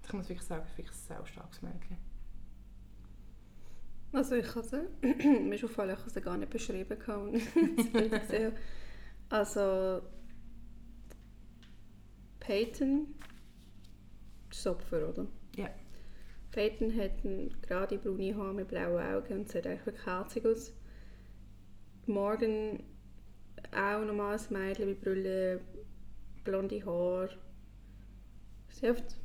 Ich 0.07 0.13
muss 0.13 0.29
wirklich 0.29 0.47
sagen, 0.47 0.65
ich 0.69 0.75
finde 0.75 0.91
ein 0.91 0.97
sehr 0.97 1.27
starkes 1.27 1.63
Mädchen. 1.63 1.97
Also 4.13 4.35
ich 4.35 4.55
habe 4.55 4.67
sie, 4.67 4.87
mir 5.41 5.55
ist 5.55 5.65
aufgefallen, 5.65 5.93
ich 5.93 6.01
habe 6.01 6.11
sie 6.11 6.21
gar 6.21 6.37
nicht 6.37 6.51
beschrieben. 6.51 6.99
gesehen. 8.11 8.53
also 9.29 10.03
Peyton 12.41 13.15
ist 14.51 14.67
Opfer, 14.67 15.09
oder? 15.09 15.27
Ja. 15.61 15.71
Peyton 16.53 16.97
hat 16.97 17.23
gerade 17.63 17.99
braune 17.99 18.37
Haare 18.37 18.55
mit 18.55 18.69
blauen 18.69 19.03
Augen 19.03 19.41
und 19.41 19.49
sieht 19.49 19.67
echt 19.67 19.87
wirklich 19.87 20.07
herzig 20.07 20.45
aus. 20.45 20.73
Morgan 22.07 22.83
auch 23.73 24.05
normales 24.05 24.51
Mädchen 24.51 24.89
mit 24.89 25.01
Brille, 25.01 25.61
blonde 26.43 26.85
Haare. 26.85 27.31
Sie 28.69 28.89
hat 28.89 29.17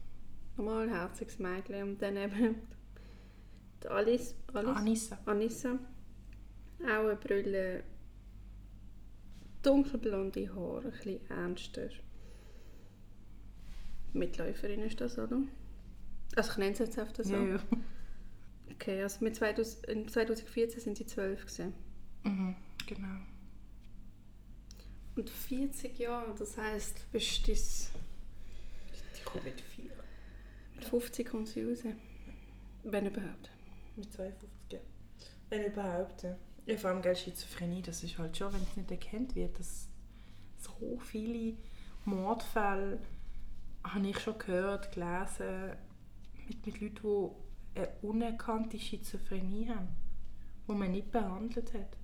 normal 0.57 0.89
herziges 0.89 1.39
Mädchen. 1.39 1.83
Und 1.83 2.01
dann 2.01 2.17
eben 2.17 2.55
die 3.83 3.87
Alice, 3.87 4.35
Alice? 4.53 4.77
Anissa. 4.77 5.19
Anissa. 5.25 5.79
Auch 6.83 7.07
eine 7.07 7.15
Brille, 7.15 7.83
dunkelblonde 9.63 10.53
Haare, 10.53 10.85
ein 10.85 10.91
bisschen 10.91 11.29
ernster. 11.29 11.89
Mitläuferin 14.13 14.81
ist 14.81 15.01
das, 15.01 15.17
oder? 15.17 15.41
Also 16.35 16.51
ich 16.51 16.57
nenne 16.57 16.71
es 16.71 16.79
jetzt 16.79 16.99
einfach 16.99 17.23
so. 17.23 17.33
Ja, 17.33 17.43
ja. 17.43 17.59
Okay, 18.73 19.01
also 19.01 19.23
mit 19.23 19.35
2000, 19.35 19.85
in 19.85 20.07
2014 20.07 20.81
sind 20.81 20.97
sie 20.97 21.05
zwölf 21.05 21.41
gewesen. 21.41 21.73
Mhm, 22.23 22.55
genau. 22.85 23.19
Und 25.15 25.29
40 25.29 25.97
Jahre, 25.97 26.35
das 26.37 26.57
heisst, 26.57 27.09
bist 27.11 27.47
du 27.47 27.51
das... 27.51 27.91
Die 29.17 29.23
kommt 29.23 29.45
mit 29.45 29.61
4. 29.61 29.85
Mit 30.75 30.83
50 30.83 31.27
kommt 31.27 31.47
sie 31.47 31.63
raus. 31.63 31.83
Wenn 32.83 33.05
überhaupt. 33.05 33.49
Mit 33.95 34.11
52, 34.11 34.49
ja. 34.71 34.79
Wenn 35.49 35.65
überhaupt, 35.65 36.23
ja. 36.23 36.37
ja 36.65 36.77
vor 36.77 36.89
allem 36.89 37.01
gell, 37.01 37.15
Schizophrenie, 37.15 37.81
das 37.81 38.03
ist 38.03 38.17
halt 38.17 38.35
schon, 38.35 38.53
wenn 38.53 38.61
es 38.61 38.75
nicht 38.75 38.91
erkannt 38.91 39.35
wird, 39.35 39.57
dass 39.57 39.87
so 40.57 40.99
viele 40.99 41.55
Mordfälle 42.03 42.99
habe 43.83 44.07
ich 44.07 44.19
schon 44.19 44.37
gehört, 44.37 44.91
gelesen, 44.91 45.77
mit, 46.47 46.65
mit 46.65 46.81
Leuten, 46.81 46.95
die 47.75 47.79
eine 47.79 47.89
unerkannte 48.01 48.79
Schizophrenie 48.79 49.69
haben, 49.69 49.89
die 50.67 50.73
man 50.73 50.91
nicht 50.91 51.11
behandelt 51.11 51.73
hat. 51.73 51.97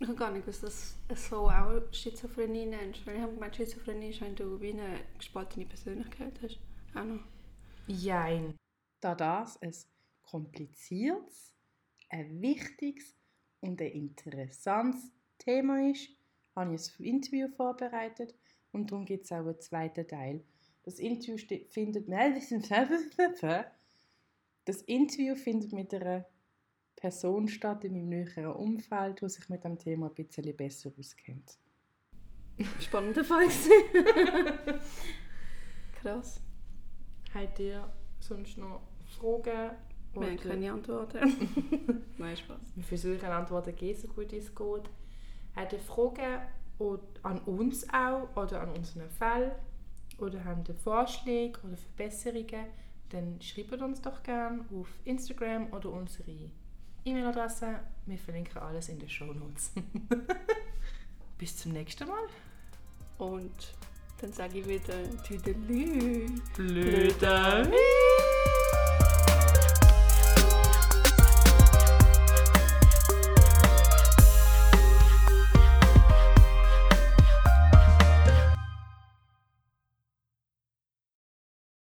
Ich 0.00 0.06
habe 0.06 0.16
gar 0.16 0.30
nicht 0.30 0.46
gewusst, 0.46 0.62
dass 0.62 0.96
es 1.08 1.28
so 1.28 1.50
auch 1.50 1.82
Schizophrenie 1.92 2.66
nennst. 2.66 3.04
Weil 3.04 3.16
ich 3.16 3.22
habe 3.22 3.34
gemeint, 3.34 3.56
Schizophrenie 3.56 4.10
ist, 4.10 4.20
wenn 4.20 4.36
du 4.36 4.60
wie 4.60 4.70
eine 4.70 5.00
gespaltene 5.16 5.66
Persönlichkeit 5.66 6.38
hast. 6.40 6.60
Auch 6.94 7.04
noch. 7.04 7.24
Jein. 7.88 8.54
Da 9.00 9.14
das 9.14 9.60
ein 9.60 9.74
kompliziertes, 10.22 11.54
ein 12.10 12.40
wichtiges 12.40 13.16
und 13.60 13.80
ein 13.80 13.90
interessantes 13.90 15.10
Thema 15.38 15.90
ist, 15.90 16.08
habe 16.54 16.74
ich 16.74 16.98
ein 16.98 17.04
Interview 17.04 17.48
vorbereitet 17.48 18.34
und 18.72 18.90
darum 18.90 19.04
gibt 19.04 19.24
es 19.24 19.32
auch 19.32 19.38
einen 19.38 19.60
zweiten 19.60 20.06
Teil. 20.06 20.44
Das 20.88 20.98
Interview 21.00 21.36
findet 21.68 22.08
das 24.64 24.80
Interview 24.86 25.34
findet 25.34 25.74
mit 25.74 25.92
einer 25.92 26.24
Person 26.96 27.46
statt 27.46 27.84
in 27.84 27.92
meinem 27.92 28.08
näheren 28.08 28.54
Umfeld, 28.54 29.20
die 29.20 29.28
sich 29.28 29.50
mit 29.50 29.64
dem 29.64 29.78
Thema 29.78 30.06
ein 30.06 30.14
bisschen 30.14 30.56
besser 30.56 30.90
auskennt. 30.98 31.58
Spannender 32.80 33.22
Fall 33.22 33.48
Krass. 36.00 36.40
Habt 37.34 37.58
ihr 37.58 37.92
sonst 38.18 38.56
noch 38.56 38.80
Fragen? 39.04 39.72
Wir 40.14 40.26
haben 40.26 40.36
keine 40.38 40.72
Antworten. 40.72 42.04
Nein, 42.16 42.34
Spaß. 42.34 42.60
Wir 42.74 42.84
versuchen 42.84 43.26
Antworten 43.26 43.72
zu 43.72 43.76
geben, 43.76 44.00
so 44.00 44.08
gut 44.08 44.32
es 44.32 44.54
geht. 44.54 44.88
Habt 45.54 45.74
ihr 45.74 45.80
Fragen 45.80 46.40
an 47.24 47.40
uns 47.40 47.86
auch 47.92 48.34
oder 48.34 48.62
an 48.62 48.70
unseren 48.70 49.10
Fall 49.10 49.54
oder 50.18 50.44
haben 50.44 50.64
ihr 50.68 50.74
Vorschläge 50.74 51.58
oder 51.62 51.76
Verbesserungen, 51.76 52.66
dann 53.10 53.40
schreibt 53.40 53.80
uns 53.80 54.00
doch 54.00 54.22
gerne 54.22 54.64
auf 54.72 54.88
Instagram 55.04 55.72
oder 55.72 55.90
unsere 55.90 56.50
E-Mail-Adresse. 57.04 57.80
Wir 58.06 58.18
verlinken 58.18 58.58
alles 58.58 58.88
in 58.88 58.98
den 58.98 59.08
Show 59.08 59.32
Notes. 59.32 59.72
Bis 61.38 61.56
zum 61.56 61.72
nächsten 61.72 62.06
Mal. 62.06 62.26
Und 63.18 63.74
dann 64.20 64.32
sage 64.32 64.58
ich 64.58 64.68
wieder 64.68 65.22
Tüdelü. 65.22 66.26
Blöder 66.54 67.70